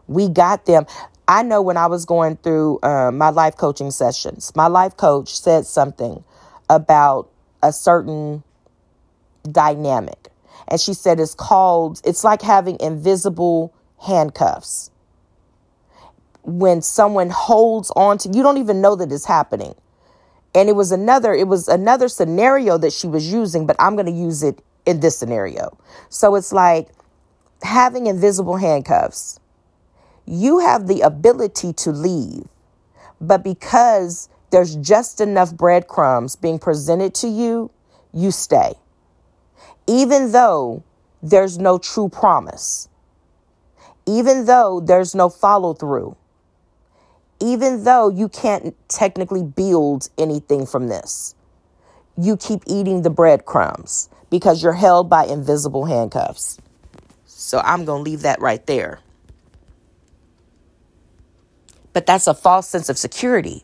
We 0.09 0.29
got 0.29 0.67
them. 0.67 0.87
I 1.27 1.43
know 1.43 1.63
when 1.63 1.77
I 1.77 1.87
was 1.87 2.05
going 2.05 2.37
through 2.37 2.81
uh, 2.83 3.11
my 3.13 3.31
life 3.31 3.57
coaching 3.57 3.91
sessions, 3.91 4.55
my 4.55 4.67
life 4.67 4.97
coach 4.97 5.35
said 5.35 5.65
something 5.65 6.23
about 6.69 7.31
a 7.63 7.73
certain 7.73 8.43
dynamic. 9.51 10.29
And 10.69 10.81
she 10.81 10.93
said 10.93 11.21
it's 11.21 11.35
called, 11.35 12.01
it's 12.05 12.25
like 12.25 12.43
having 12.43 12.79
invisible 12.81 13.73
handcuffs. 14.03 14.91
When 16.43 16.83
someone 16.83 17.31
holds 17.31 17.91
on 17.93 18.19
to, 18.19 18.29
you 18.29 18.43
don't 18.43 18.59
even 18.59 18.81
know 18.81 18.97
that 18.97 19.11
it's 19.11 19.25
happening. 19.25 19.75
And 20.55 20.69
it 20.69 20.73
was 20.73 20.93
another, 20.93 21.33
it 21.33 21.49
was 21.49 21.69
another 21.69 22.09
scenario 22.09 22.77
that 22.79 22.93
she 22.93 23.07
was 23.07 23.33
using, 23.33 23.67
but 23.67 23.77
I'm 23.79 23.95
going 23.95 24.07
to 24.07 24.13
use 24.13 24.43
it 24.43 24.63
in 24.87 25.01
this 25.01 25.19
scenario. 25.19 25.77
So 26.09 26.35
it's 26.35 26.53
like 26.53 26.89
having 27.63 28.07
invisible 28.07 28.57
handcuffs. 28.57 29.41
You 30.27 30.61
have 30.61 30.87
the 30.87 31.03
ability 31.03 31.73
to 31.75 31.91
leave, 31.91 32.47
but 33.21 33.43
because 33.43 34.29
there's 34.51 34.77
just 34.77 35.21
enough 35.21 35.55
breadcrumbs 35.55 36.37
being 36.37 36.59
presented 36.59 37.15
to 37.17 37.29
you, 37.29 37.71
you 38.13 38.31
stay. 38.31 38.75
Even 39.87 40.33
though 40.33 40.83
there's 41.23 41.59
no 41.59 41.79
true 41.79 42.09
promise, 42.09 42.89
even 44.07 44.47
though 44.47 44.81
there's 44.81 45.15
no 45.15 45.29
follow 45.29 45.75
through, 45.75 46.17
even 47.41 47.85
though 47.85 48.09
you 48.09 48.29
can't 48.29 48.75
technically 48.89 49.43
build 49.43 50.09
anything 50.17 50.67
from 50.67 50.89
this, 50.89 51.35
you 52.17 52.37
keep 52.37 52.63
eating 52.67 53.03
the 53.03 53.11
breadcrumbs 53.11 54.09
because 54.35 54.65
you're 54.65 54.73
held 54.73 55.09
by 55.09 55.25
invisible 55.25 55.85
handcuffs. 55.85 56.59
So 57.25 57.61
I'm 57.61 57.85
going 57.85 58.05
to 58.05 58.11
leave 58.11 58.23
that 58.23 58.41
right 58.41 58.67
there. 58.67 58.99
But 61.93 62.05
that's 62.05 62.27
a 62.27 62.35
false 62.35 62.67
sense 62.69 62.89
of 62.89 62.99
security. 62.99 63.63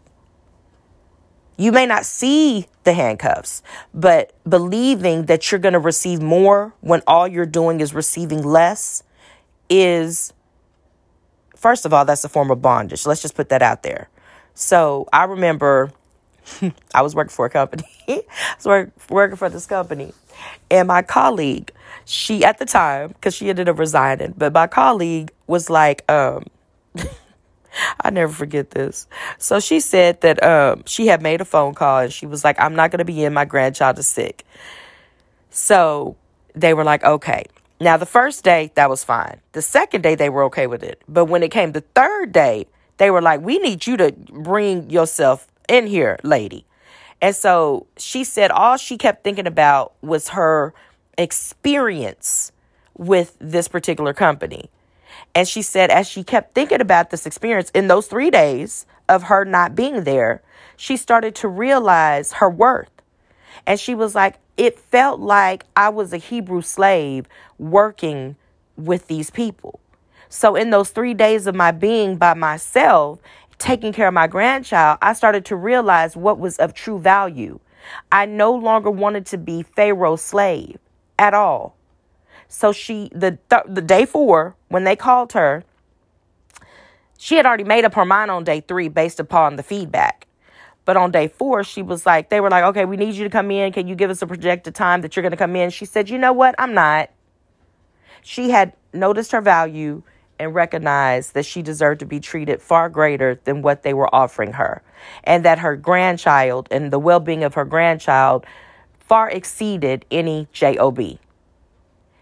You 1.57 1.73
may 1.73 1.87
not 1.87 2.07
see 2.07 2.69
the 2.85 2.93
handcuffs, 2.93 3.65
but 3.93 4.33
believing 4.49 5.27
that 5.27 5.51
you're 5.51 5.59
going 5.59 5.73
to 5.73 5.81
receive 5.81 6.23
more 6.23 6.73
when 6.83 7.03
all 7.05 7.27
you're 7.27 7.47
doing 7.47 7.81
is 7.81 7.93
receiving 7.93 8.45
less 8.45 9.03
is, 9.69 10.33
first 11.57 11.85
of 11.85 11.93
all, 11.93 12.05
that's 12.05 12.23
a 12.23 12.29
form 12.29 12.53
of 12.53 12.63
bondage. 12.63 13.07
Let's 13.07 13.23
just 13.23 13.35
put 13.35 13.49
that 13.49 13.61
out 13.61 13.83
there. 13.83 14.09
So 14.55 15.09
I 15.13 15.25
remember 15.25 15.91
I 16.95 17.03
was 17.03 17.15
working 17.15 17.31
for 17.31 17.47
a 17.47 17.51
company. 17.51 17.85
I 18.09 18.23
was 18.57 18.67
work, 18.67 18.93
working 19.09 19.37
for 19.37 19.49
this 19.49 19.67
company. 19.67 20.13
And 20.71 20.89
my 20.89 21.03
colleague, 21.03 21.73
she 22.05 22.45
at 22.45 22.59
the 22.59 22.65
time, 22.65 23.09
because 23.09 23.35
she 23.35 23.49
ended 23.49 23.69
up 23.69 23.79
resigning, 23.79 24.35
but 24.37 24.53
my 24.53 24.67
colleague 24.67 25.33
was 25.47 25.71
like, 25.71 26.11
um, 26.11 26.45
I 28.01 28.11
never 28.11 28.33
forget 28.33 28.71
this. 28.71 29.07
So 29.39 29.61
she 29.61 29.81
said 29.81 30.21
that 30.23 30.43
um, 30.43 30.83
she 30.87 31.07
had 31.07 31.23
made 31.23 31.41
a 31.41 31.45
phone 31.45 31.75
call 31.75 32.01
and 32.01 32.13
she 32.13 32.27
was 32.27 32.45
like, 32.45 32.61
I'm 32.61 32.75
not 32.75 32.91
going 32.91 32.99
to 32.99 33.05
be 33.05 33.25
in. 33.25 33.33
My 33.33 33.45
grandchild 33.45 33.99
is 33.99 34.07
sick. 34.07 34.45
So 35.51 36.17
they 36.55 36.75
were 36.75 36.85
like, 36.85 37.05
okay. 37.05 37.45
Now, 37.81 37.97
the 37.97 38.07
first 38.07 38.45
day, 38.45 38.73
that 38.75 38.91
was 38.91 39.05
fine. 39.05 39.41
The 39.53 39.63
second 39.63 40.03
day, 40.03 40.15
they 40.15 40.29
were 40.29 40.45
okay 40.45 40.67
with 40.67 40.83
it. 40.83 41.01
But 41.09 41.27
when 41.27 41.43
it 41.43 41.51
came 41.51 41.73
the 41.73 41.81
third 41.81 42.33
day, 42.33 42.67
they 42.99 43.11
were 43.11 43.23
like, 43.23 43.41
we 43.41 43.59
need 43.59 43.87
you 43.87 43.97
to 43.97 44.13
bring 44.13 44.91
yourself 44.91 45.50
in 45.71 45.87
here, 45.87 46.19
lady. 46.23 46.67
And 47.23 47.35
so 47.35 47.87
she 47.97 48.25
said 48.25 48.51
all 48.51 48.77
she 48.77 48.99
kept 48.99 49.25
thinking 49.25 49.47
about 49.47 49.93
was 50.03 50.31
her 50.31 50.75
experience 51.17 52.53
with 52.97 53.37
this 53.41 53.69
particular 53.69 54.13
company. 54.13 54.71
And 55.35 55.47
she 55.47 55.63
said, 55.63 55.91
as 55.91 56.09
she 56.09 56.25
kept 56.25 56.55
thinking 56.55 56.81
about 56.81 57.11
this 57.11 57.27
experience 57.27 57.71
in 57.71 57.89
those 57.89 58.07
three 58.07 58.31
days 58.31 58.87
of 59.09 59.25
her 59.25 59.45
not 59.45 59.75
being 59.75 60.05
there, 60.05 60.43
she 60.77 60.97
started 60.97 61.35
to 61.37 61.49
realize 61.49 62.35
her 62.35 62.51
worth. 62.51 62.91
And 63.67 63.79
she 63.79 63.95
was 63.95 64.15
like, 64.15 64.37
it 64.57 64.79
felt 64.79 65.21
like 65.21 65.65
I 65.77 65.89
was 65.89 66.13
a 66.13 66.19
Hebrew 66.19 66.63
slave 66.63 67.27
working 67.59 68.37
with 68.77 69.07
these 69.07 69.31
people. 69.31 69.81
So, 70.29 70.55
in 70.55 70.71
those 70.71 70.91
three 70.91 71.13
days 71.13 71.47
of 71.47 71.55
my 71.55 71.73
being 71.73 72.17
by 72.17 72.35
myself, 72.35 73.19
taking 73.61 73.93
care 73.93 74.09
of 74.09 74.15
my 74.15 74.27
grandchild, 74.27 74.99
I 75.01 75.13
started 75.13 75.45
to 75.47 75.57
realize 75.57 76.17
what 76.17 76.41
was 76.41 76.57
of 76.57 76.75
true 76.75 76.99
value. 76.99 77.61
I 78.11 78.27
no 78.27 78.53
longer 78.53 78.91
wanted 78.91 79.27
to 79.27 79.39
be 79.39 79.63
Pharaoh's 79.63 80.23
slave 80.23 80.79
at 81.19 81.35
all. 81.35 81.77
So 82.49 82.73
she 82.73 83.11
the 83.15 83.39
th- 83.49 83.63
the 83.69 83.83
day 83.83 84.05
4 84.07 84.57
when 84.69 84.85
they 84.85 84.97
called 84.97 85.33
her, 85.35 85.63
she 87.17 87.37
had 87.37 87.47
already 87.47 87.65
made 87.65 87.85
up 87.85 87.95
her 87.95 88.05
mind 88.05 88.31
on 88.31 88.43
day 88.43 88.61
3 88.61 88.89
based 88.89 89.21
upon 89.21 89.57
the 89.57 89.63
feedback. 89.63 90.27
But 90.85 90.97
on 90.97 91.13
day 91.13 91.29
4, 91.29 91.63
she 91.63 91.83
was 91.83 92.07
like 92.07 92.31
they 92.31 92.41
were 92.41 92.51
like, 92.51 92.65
"Okay, 92.65 92.85
we 92.87 92.97
need 92.97 93.15
you 93.15 93.25
to 93.25 93.31
come 93.31 93.51
in. 93.51 93.73
Can 93.73 93.87
you 93.87 93.95
give 93.95 94.11
us 94.11 94.23
a 94.23 94.27
projected 94.27 94.75
time 94.75 95.03
that 95.03 95.15
you're 95.15 95.23
going 95.23 95.31
to 95.31 95.37
come 95.37 95.55
in?" 95.55 95.71
She 95.71 95.85
said, 95.85 96.11
"You 96.11 96.19
know 96.19 96.33
what? 96.33 96.55
I'm 96.59 96.75
not." 96.75 97.11
She 98.23 98.51
had 98.51 98.73
noticed 98.93 99.33
her 99.33 99.41
value 99.41 100.03
and 100.41 100.55
recognized 100.55 101.35
that 101.35 101.45
she 101.45 101.61
deserved 101.61 102.01
to 102.01 102.07
be 102.07 102.19
treated 102.19 102.63
far 102.63 102.89
greater 102.89 103.39
than 103.45 103.61
what 103.61 103.83
they 103.83 103.93
were 103.93 104.13
offering 104.13 104.55
her, 104.55 104.83
and 105.23 105.45
that 105.45 105.59
her 105.59 105.77
grandchild 105.77 106.67
and 106.71 106.91
the 106.91 106.99
well 106.99 107.21
being 107.21 107.45
of 107.45 107.55
her 107.55 107.65
grandchild 107.67 108.47
far 108.99 109.29
exceeded 109.29 110.07
any 110.11 110.49
job. 110.53 110.99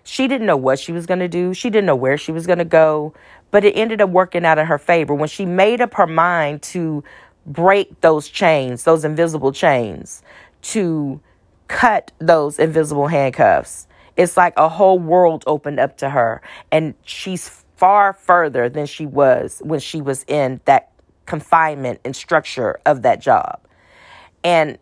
She 0.03 0.27
didn't 0.27 0.47
know 0.47 0.57
what 0.57 0.79
she 0.79 0.91
was 0.91 1.07
going 1.07 1.21
to 1.21 1.29
do, 1.29 1.55
she 1.55 1.71
didn't 1.71 1.87
know 1.87 1.97
where 1.97 2.19
she 2.19 2.33
was 2.33 2.47
going 2.47 2.59
to 2.59 2.65
go, 2.65 3.15
but 3.51 3.65
it 3.65 3.75
ended 3.77 4.01
up 4.01 4.11
working 4.11 4.45
out 4.45 4.59
in 4.59 4.67
her 4.67 4.79
favor 4.79 5.15
when 5.15 5.29
she 5.29 5.47
made 5.47 5.81
up 5.81 5.95
her 5.95 6.07
mind 6.07 6.63
to 6.63 7.05
break 7.47 8.01
those 8.01 8.29
chains, 8.29 8.85
those 8.85 9.05
invisible 9.05 9.53
chains, 9.53 10.23
to 10.63 11.21
cut 11.69 12.11
those 12.19 12.59
invisible 12.59 13.07
handcuffs. 13.07 13.87
It's 14.17 14.37
like 14.37 14.55
a 14.57 14.69
whole 14.69 14.99
world 14.99 15.45
opened 15.47 15.79
up 15.79 15.99
to 15.99 16.11
her, 16.11 16.43
and 16.73 16.95
she's 17.05 17.65
far 17.79 18.13
further 18.13 18.69
than 18.69 18.87
she 18.87 19.07
was 19.07 19.63
when 19.65 19.79
she 19.79 20.03
was 20.03 20.25
in 20.27 20.61
that 20.65 20.91
confinement 21.27 22.01
and 22.05 22.15
structure 22.15 22.81
of 22.85 23.03
that 23.03 23.21
job. 23.21 23.61
And 24.43 24.79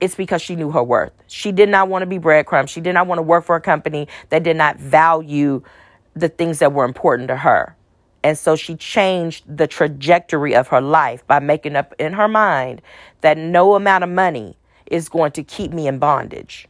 it's 0.00 0.14
because 0.14 0.40
she 0.40 0.56
knew 0.56 0.70
her 0.70 0.82
worth. 0.82 1.12
She 1.28 1.52
did 1.52 1.68
not 1.68 1.88
want 1.88 2.02
to 2.02 2.06
be 2.06 2.18
breadcrumbs. 2.18 2.70
She 2.70 2.80
did 2.80 2.94
not 2.94 3.06
want 3.06 3.18
to 3.18 3.22
work 3.22 3.44
for 3.44 3.56
a 3.56 3.60
company 3.60 4.08
that 4.30 4.42
did 4.42 4.56
not 4.56 4.78
value 4.78 5.62
the 6.14 6.28
things 6.28 6.60
that 6.60 6.72
were 6.72 6.84
important 6.84 7.28
to 7.28 7.36
her. 7.36 7.76
And 8.24 8.38
so 8.38 8.56
she 8.56 8.74
changed 8.74 9.44
the 9.46 9.66
trajectory 9.66 10.54
of 10.54 10.68
her 10.68 10.80
life 10.80 11.26
by 11.26 11.40
making 11.40 11.76
up 11.76 11.94
in 11.98 12.14
her 12.14 12.28
mind 12.28 12.80
that 13.20 13.36
no 13.36 13.74
amount 13.74 14.04
of 14.04 14.10
money 14.10 14.56
is 14.86 15.08
going 15.08 15.32
to 15.32 15.42
keep 15.42 15.72
me 15.72 15.86
in 15.86 15.98
bondage. 15.98 16.68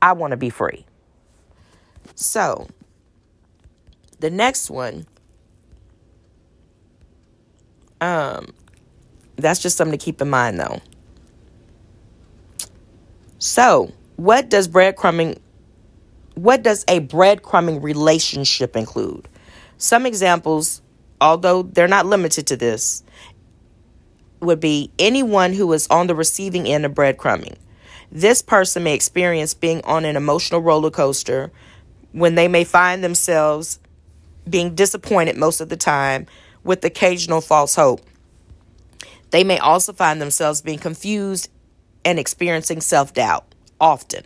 I 0.00 0.12
want 0.12 0.30
to 0.30 0.36
be 0.36 0.50
free. 0.50 0.86
So, 2.14 2.68
the 4.20 4.30
next 4.30 4.70
one, 4.70 5.06
um, 8.00 8.52
that's 9.36 9.60
just 9.60 9.76
something 9.76 9.98
to 9.98 10.04
keep 10.04 10.20
in 10.20 10.30
mind 10.30 10.58
though. 10.58 10.80
So, 13.38 13.92
what 14.16 14.48
does 14.48 14.68
breadcrumbing 14.68 15.38
what 16.34 16.62
does 16.62 16.84
a 16.86 17.00
breadcrumbing 17.00 17.82
relationship 17.82 18.76
include? 18.76 19.28
Some 19.76 20.06
examples, 20.06 20.82
although 21.20 21.62
they're 21.64 21.88
not 21.88 22.06
limited 22.06 22.46
to 22.48 22.56
this, 22.56 23.02
would 24.40 24.60
be 24.60 24.92
anyone 25.00 25.52
who 25.52 25.72
is 25.72 25.88
on 25.88 26.06
the 26.06 26.14
receiving 26.14 26.68
end 26.68 26.86
of 26.86 26.92
breadcrumbing. 26.92 27.56
This 28.12 28.40
person 28.40 28.84
may 28.84 28.94
experience 28.94 29.52
being 29.52 29.82
on 29.84 30.04
an 30.04 30.16
emotional 30.16 30.60
roller 30.60 30.90
coaster 30.90 31.50
when 32.12 32.36
they 32.36 32.46
may 32.46 32.64
find 32.64 33.02
themselves 33.02 33.80
being 34.50 34.74
disappointed 34.74 35.36
most 35.36 35.60
of 35.60 35.68
the 35.68 35.76
time 35.76 36.26
with 36.64 36.84
occasional 36.84 37.40
false 37.40 37.74
hope. 37.74 38.00
They 39.30 39.44
may 39.44 39.58
also 39.58 39.92
find 39.92 40.20
themselves 40.20 40.62
being 40.62 40.78
confused 40.78 41.50
and 42.04 42.18
experiencing 42.18 42.80
self 42.80 43.12
doubt 43.12 43.54
often. 43.80 44.24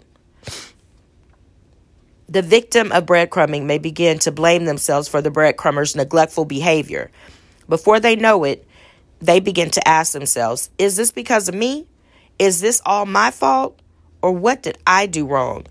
The 2.28 2.42
victim 2.42 2.92
of 2.92 3.04
breadcrumbing 3.04 3.64
may 3.64 3.78
begin 3.78 4.18
to 4.20 4.32
blame 4.32 4.64
themselves 4.64 5.08
for 5.08 5.20
the 5.20 5.30
breadcrumber's 5.30 5.94
neglectful 5.94 6.46
behavior. 6.46 7.10
Before 7.68 8.00
they 8.00 8.16
know 8.16 8.44
it, 8.44 8.66
they 9.20 9.38
begin 9.38 9.70
to 9.70 9.86
ask 9.86 10.12
themselves, 10.12 10.70
Is 10.78 10.96
this 10.96 11.10
because 11.12 11.48
of 11.48 11.54
me? 11.54 11.86
Is 12.38 12.60
this 12.60 12.80
all 12.86 13.06
my 13.06 13.30
fault? 13.30 13.78
Or 14.22 14.32
what 14.32 14.62
did 14.62 14.78
I 14.86 15.06
do 15.06 15.26
wrong? 15.26 15.66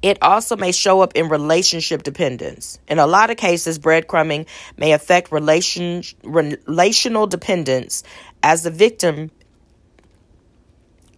It 0.00 0.18
also 0.22 0.56
may 0.56 0.72
show 0.72 1.00
up 1.00 1.14
in 1.16 1.28
relationship 1.28 2.04
dependence. 2.04 2.78
In 2.88 2.98
a 2.98 3.06
lot 3.06 3.30
of 3.30 3.36
cases, 3.36 3.78
breadcrumbing 3.78 4.46
may 4.76 4.92
affect 4.92 5.32
relation, 5.32 6.02
relational 6.22 7.26
dependence 7.26 8.04
as 8.42 8.62
the 8.62 8.70
victim 8.70 9.30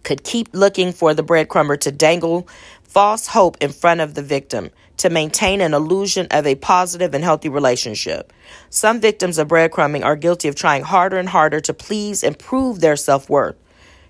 could 0.03 0.23
keep 0.23 0.49
looking 0.53 0.93
for 0.93 1.13
the 1.13 1.23
breadcrumber 1.23 1.79
to 1.81 1.91
dangle 1.91 2.47
false 2.81 3.27
hope 3.27 3.55
in 3.61 3.71
front 3.71 4.01
of 4.01 4.15
the 4.15 4.23
victim 4.23 4.71
to 4.97 5.09
maintain 5.09 5.61
an 5.61 5.73
illusion 5.73 6.27
of 6.31 6.45
a 6.45 6.55
positive 6.55 7.13
and 7.13 7.23
healthy 7.23 7.49
relationship. 7.49 8.33
Some 8.69 8.99
victims 8.99 9.37
of 9.37 9.47
breadcrumbing 9.47 10.03
are 10.03 10.15
guilty 10.15 10.47
of 10.47 10.55
trying 10.55 10.83
harder 10.83 11.17
and 11.17 11.29
harder 11.29 11.61
to 11.61 11.73
please 11.73 12.23
and 12.23 12.37
prove 12.37 12.81
their 12.81 12.95
self 12.95 13.29
worth. 13.29 13.55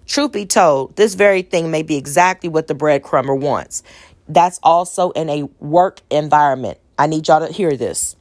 Truth 0.07 0.31
be 0.31 0.45
told, 0.45 0.95
this 0.95 1.13
very 1.13 1.41
thing 1.41 1.71
may 1.71 1.83
be 1.83 1.95
exactly 1.95 2.49
what 2.49 2.67
the 2.67 2.75
breadcrumber 2.75 3.39
wants. 3.39 3.83
That's 4.33 4.59
also 4.63 5.11
in 5.11 5.29
a 5.29 5.43
work 5.59 6.01
environment. 6.09 6.77
I 6.97 7.07
need 7.07 7.27
y'all 7.27 7.45
to 7.45 7.51
hear 7.51 7.75
this. 7.75 8.15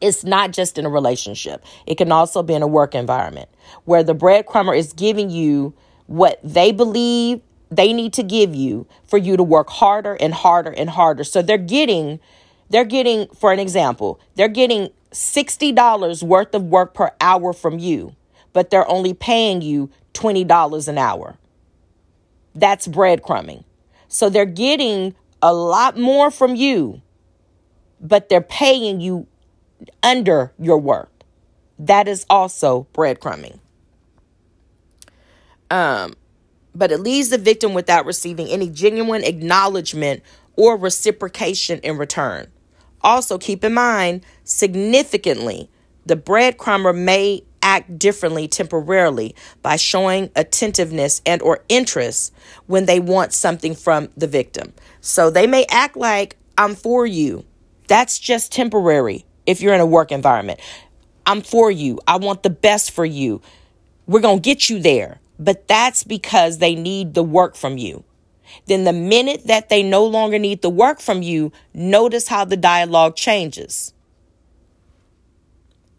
It's 0.00 0.24
not 0.24 0.52
just 0.52 0.78
in 0.78 0.86
a 0.86 0.88
relationship, 0.88 1.64
it 1.86 1.96
can 1.96 2.10
also 2.10 2.42
be 2.42 2.54
in 2.54 2.62
a 2.62 2.66
work 2.66 2.94
environment 2.94 3.48
where 3.84 4.02
the 4.02 4.14
breadcrumber 4.14 4.76
is 4.76 4.92
giving 4.92 5.30
you 5.30 5.74
what 6.06 6.38
they 6.42 6.72
believe 6.72 7.40
they 7.70 7.92
need 7.92 8.12
to 8.14 8.22
give 8.22 8.54
you 8.54 8.86
for 9.06 9.18
you 9.18 9.36
to 9.36 9.42
work 9.42 9.68
harder 9.70 10.14
and 10.14 10.32
harder 10.34 10.70
and 10.70 10.90
harder. 10.90 11.24
So 11.24 11.42
they're 11.42 11.58
getting, 11.58 12.20
they're 12.70 12.84
getting, 12.84 13.28
for 13.28 13.52
an 13.52 13.58
example, 13.58 14.20
they're 14.36 14.48
getting 14.48 14.90
$60 15.12 16.22
worth 16.22 16.54
of 16.54 16.64
work 16.64 16.94
per 16.94 17.12
hour 17.20 17.52
from 17.52 17.78
you, 17.78 18.14
but 18.52 18.70
they're 18.70 18.88
only 18.88 19.14
paying 19.14 19.60
you 19.62 19.90
$20 20.12 20.88
an 20.88 20.98
hour. 20.98 21.36
That's 22.54 22.86
breadcrumbing. 22.86 23.64
So 24.14 24.28
they're 24.28 24.44
getting 24.44 25.16
a 25.42 25.52
lot 25.52 25.98
more 25.98 26.30
from 26.30 26.54
you, 26.54 27.02
but 28.00 28.28
they're 28.28 28.40
paying 28.40 29.00
you 29.00 29.26
under 30.04 30.52
your 30.56 30.78
worth. 30.78 31.08
That 31.80 32.06
is 32.06 32.24
also 32.30 32.86
breadcrumbing. 32.94 33.58
Um, 35.68 36.14
but 36.76 36.92
it 36.92 37.00
leaves 37.00 37.30
the 37.30 37.38
victim 37.38 37.74
without 37.74 38.06
receiving 38.06 38.46
any 38.46 38.70
genuine 38.70 39.24
acknowledgement 39.24 40.22
or 40.54 40.76
reciprocation 40.76 41.80
in 41.80 41.98
return. 41.98 42.46
Also, 43.00 43.36
keep 43.36 43.64
in 43.64 43.74
mind, 43.74 44.24
significantly, 44.44 45.68
the 46.06 46.14
breadcrumber 46.14 46.96
may 46.96 47.42
act 47.64 47.98
differently 47.98 48.46
temporarily 48.46 49.34
by 49.62 49.74
showing 49.74 50.30
attentiveness 50.36 51.20
and 51.26 51.42
or 51.42 51.64
interest 51.68 52.32
when 52.66 52.86
they 52.86 53.00
want 53.00 53.32
something 53.32 53.74
from 53.74 54.08
the 54.16 54.28
victim. 54.28 54.72
So 55.00 55.30
they 55.30 55.48
may 55.48 55.66
act 55.68 55.96
like 55.96 56.36
I'm 56.56 56.76
for 56.76 57.06
you. 57.06 57.44
That's 57.88 58.20
just 58.20 58.52
temporary 58.52 59.24
if 59.46 59.60
you're 59.60 59.74
in 59.74 59.80
a 59.80 59.86
work 59.86 60.12
environment. 60.12 60.60
I'm 61.26 61.42
for 61.42 61.70
you. 61.70 61.98
I 62.06 62.18
want 62.18 62.44
the 62.44 62.50
best 62.50 62.92
for 62.92 63.04
you. 63.04 63.42
We're 64.06 64.20
going 64.20 64.38
to 64.38 64.42
get 64.42 64.70
you 64.70 64.78
there 64.78 65.20
but 65.38 65.66
that's 65.66 66.04
because 66.04 66.58
they 66.58 66.74
need 66.74 67.14
the 67.14 67.22
work 67.22 67.56
from 67.56 67.78
you. 67.78 68.04
Then 68.66 68.84
the 68.84 68.92
minute 68.92 69.46
that 69.46 69.68
they 69.68 69.82
no 69.82 70.04
longer 70.04 70.38
need 70.38 70.62
the 70.62 70.70
work 70.70 71.00
from 71.00 71.22
you, 71.22 71.52
notice 71.72 72.28
how 72.28 72.44
the 72.44 72.56
dialogue 72.56 73.16
changes. 73.16 73.92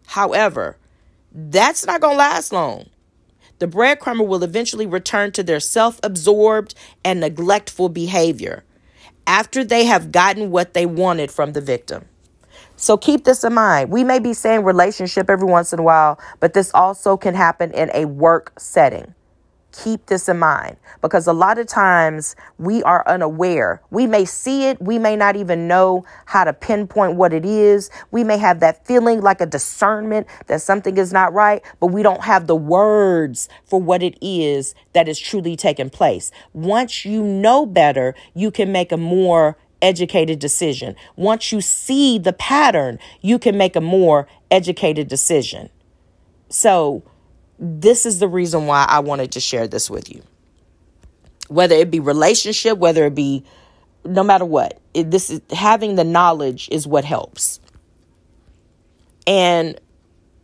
However, 0.07 0.77
that's 1.35 1.85
not 1.85 2.01
going 2.01 2.13
to 2.13 2.19
last 2.19 2.53
long. 2.53 2.89
The 3.59 3.67
breadcrumber 3.67 4.25
will 4.25 4.43
eventually 4.43 4.85
return 4.85 5.31
to 5.33 5.43
their 5.43 5.59
self 5.59 5.99
absorbed 6.01 6.75
and 7.03 7.19
neglectful 7.19 7.89
behavior 7.89 8.63
after 9.27 9.63
they 9.63 9.85
have 9.85 10.11
gotten 10.11 10.51
what 10.51 10.73
they 10.73 10.85
wanted 10.85 11.31
from 11.31 11.53
the 11.53 11.61
victim. 11.61 12.05
So 12.77 12.97
keep 12.97 13.25
this 13.25 13.43
in 13.43 13.53
mind. 13.53 13.91
We 13.91 14.03
may 14.03 14.19
be 14.19 14.33
saying 14.33 14.63
relationship 14.63 15.29
every 15.29 15.47
once 15.47 15.73
in 15.73 15.79
a 15.79 15.83
while, 15.83 16.19
but 16.39 16.53
this 16.53 16.71
also 16.73 17.17
can 17.17 17.35
happen 17.35 17.71
in 17.71 17.89
a 17.93 18.05
work 18.05 18.53
setting 18.57 19.13
keep 19.83 20.05
this 20.07 20.29
in 20.29 20.39
mind 20.39 20.77
because 21.01 21.27
a 21.27 21.33
lot 21.33 21.57
of 21.57 21.67
times 21.67 22.35
we 22.57 22.81
are 22.83 23.03
unaware. 23.07 23.81
We 23.91 24.07
may 24.07 24.25
see 24.25 24.65
it, 24.65 24.81
we 24.81 24.97
may 24.97 25.15
not 25.15 25.35
even 25.35 25.67
know 25.67 26.05
how 26.25 26.43
to 26.43 26.53
pinpoint 26.53 27.15
what 27.15 27.33
it 27.33 27.45
is. 27.45 27.89
We 28.11 28.23
may 28.23 28.37
have 28.37 28.59
that 28.61 28.85
feeling 28.85 29.21
like 29.21 29.41
a 29.41 29.45
discernment 29.45 30.27
that 30.47 30.61
something 30.61 30.97
is 30.97 31.11
not 31.11 31.33
right, 31.33 31.61
but 31.79 31.87
we 31.87 32.03
don't 32.03 32.23
have 32.23 32.47
the 32.47 32.55
words 32.55 33.49
for 33.65 33.81
what 33.81 34.01
it 34.01 34.17
is 34.21 34.75
that 34.93 35.07
is 35.07 35.19
truly 35.19 35.55
taking 35.55 35.89
place. 35.89 36.31
Once 36.53 37.05
you 37.05 37.21
know 37.21 37.65
better, 37.65 38.15
you 38.33 38.51
can 38.51 38.71
make 38.71 38.91
a 38.91 38.97
more 38.97 39.57
educated 39.81 40.39
decision. 40.39 40.95
Once 41.15 41.51
you 41.51 41.61
see 41.61 42.17
the 42.17 42.33
pattern, 42.33 42.97
you 43.21 43.37
can 43.37 43.57
make 43.57 43.75
a 43.75 43.81
more 43.81 44.27
educated 44.49 45.07
decision. 45.07 45.69
So, 46.49 47.03
this 47.59 48.05
is 48.05 48.19
the 48.19 48.27
reason 48.27 48.65
why 48.65 48.85
I 48.87 48.99
wanted 48.99 49.31
to 49.33 49.39
share 49.39 49.67
this 49.67 49.89
with 49.89 50.11
you. 50.13 50.21
Whether 51.47 51.75
it 51.75 51.91
be 51.91 51.99
relationship, 51.99 52.77
whether 52.77 53.05
it 53.05 53.15
be 53.15 53.43
no 54.03 54.23
matter 54.23 54.45
what, 54.45 54.79
it, 54.93 55.11
this 55.11 55.29
is 55.29 55.41
having 55.51 55.95
the 55.95 56.03
knowledge 56.03 56.69
is 56.71 56.87
what 56.87 57.05
helps. 57.05 57.59
And 59.27 59.79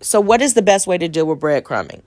so, 0.01 0.19
what 0.19 0.41
is 0.41 0.53
the 0.53 0.61
best 0.61 0.87
way 0.87 0.97
to 0.97 1.07
deal 1.07 1.25
with 1.27 1.39
breadcrumbing? 1.39 2.01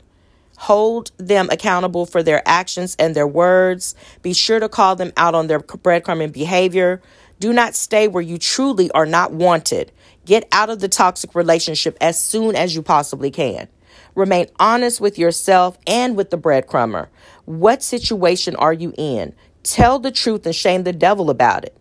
Hold 0.57 1.11
them 1.17 1.49
accountable 1.51 2.07
for 2.07 2.23
their 2.23 2.43
actions 2.47 2.97
and 2.99 3.15
their 3.15 3.27
words. 3.27 3.95
Be 4.23 4.33
sure 4.33 4.61
to 4.61 4.69
call 4.69 4.97
them 4.97 5.13
out 5.17 5.35
on 5.35 5.47
their 5.47 5.61
breadcrumbing 5.61 6.33
behavior. 6.33 7.03
Do 7.41 7.53
not 7.53 7.75
stay 7.75 8.09
where 8.09 8.23
you 8.23 8.39
truly 8.39 8.91
are 8.93 9.07
not 9.07 9.33
wanted. 9.33 9.93
Get 10.25 10.49
out 10.53 10.71
of 10.71 10.81
the 10.81 10.89
toxic 10.89 11.35
relationship 11.35 11.97
as 12.01 12.23
soon 12.23 12.57
as 12.57 12.75
you 12.75 12.83
possibly 12.83 13.31
can. 13.31 13.69
Remain 14.15 14.47
honest 14.61 15.01
with 15.01 15.19
yourself 15.19 15.79
and 15.87 16.17
with 16.17 16.31
the 16.31 16.39
breadcrumber. 16.39 17.09
What 17.45 17.83
situation 17.83 18.55
are 18.57 18.73
you 18.73 18.93
in? 18.97 19.35
Tell 19.63 19.99
the 19.99 20.13
truth 20.13 20.47
and 20.47 20.55
shame 20.55 20.85
the 20.85 20.93
devil 20.93 21.31
about 21.31 21.65
it. 21.65 21.77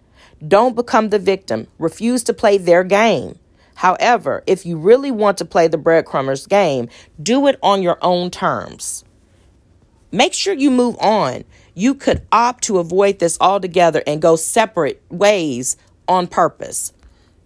Don't 0.46 0.76
become 0.76 1.10
the 1.10 1.20
victim. 1.20 1.68
Refuse 1.78 2.24
to 2.24 2.34
play 2.34 2.58
their 2.58 2.84
game. 2.84 3.38
However, 3.76 4.44
if 4.48 4.66
you 4.66 4.78
really 4.78 5.12
want 5.12 5.38
to 5.40 5.46
play 5.46 5.68
the 5.68 5.78
breadcrumbers 5.78 6.48
game, 6.48 6.90
do 7.22 7.48
it 7.48 7.58
on 7.62 7.82
your 7.82 7.98
own 8.02 8.30
terms. 8.30 9.04
Make 10.12 10.34
sure 10.34 10.54
you 10.54 10.70
move 10.70 10.96
on. 11.00 11.44
You 11.74 11.96
could 11.96 12.22
opt 12.32 12.64
to 12.66 12.78
avoid 12.78 13.20
this 13.20 13.38
altogether 13.42 14.04
and 14.06 14.22
go 14.22 14.36
separate 14.36 15.02
ways 15.10 15.76
on 16.08 16.28
purpose. 16.28 16.94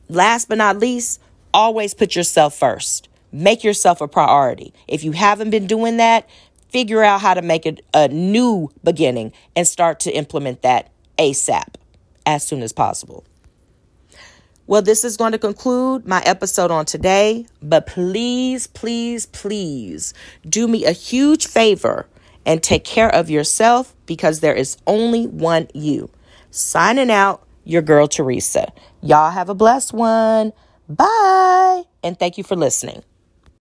Last 0.10 0.50
but 0.50 0.58
not 0.58 0.80
least, 0.80 1.22
always 1.54 1.94
put 1.94 2.16
yourself 2.16 2.58
first. 2.58 3.07
Make 3.32 3.64
yourself 3.64 4.02
a 4.02 4.08
priority. 4.08 4.74
If 4.88 5.04
you 5.04 5.12
haven't 5.12 5.50
been 5.50 5.68
doing 5.68 5.98
that, 5.98 6.30
figure 6.70 7.04
out 7.04 7.22
how 7.22 7.34
to 7.34 7.42
make 7.42 7.66
it 7.66 7.82
a 7.94 8.08
new 8.08 8.72
beginning 8.84 9.34
and 9.56 9.68
start 9.68 10.00
to 10.02 10.12
implement 10.12 10.62
that 10.62 10.92
ASAP 11.18 11.76
as 12.26 12.46
soon 12.46 12.62
as 12.62 12.74
possible. 12.74 13.24
Well, 14.68 14.82
this 14.82 15.06
is 15.06 15.16
going 15.16 15.32
to 15.32 15.38
conclude 15.38 16.06
my 16.06 16.22
episode 16.26 16.72
on 16.72 16.86
today, 16.86 17.46
but 17.62 17.88
please, 17.88 18.68
please, 18.68 19.26
please 19.28 20.14
do 20.48 20.68
me 20.68 20.84
a 20.84 20.92
huge 20.92 21.48
favor 21.48 22.06
and 22.46 22.62
take 22.62 22.84
care 22.84 23.14
of 23.14 23.30
yourself 23.30 23.96
because 24.06 24.42
there 24.42 24.54
is 24.54 24.78
only 24.86 25.26
one 25.26 25.70
you. 25.74 26.10
Signing 26.52 27.10
out, 27.10 27.48
your 27.64 27.82
girl 27.82 28.08
Teresa. 28.08 28.72
Y'all 29.02 29.32
have 29.32 29.50
a 29.50 29.56
blessed 29.56 29.94
one. 29.94 30.54
Bye. 30.90 31.84
And 32.04 32.18
thank 32.18 32.38
you 32.38 32.44
for 32.44 32.56
listening. 32.56 33.04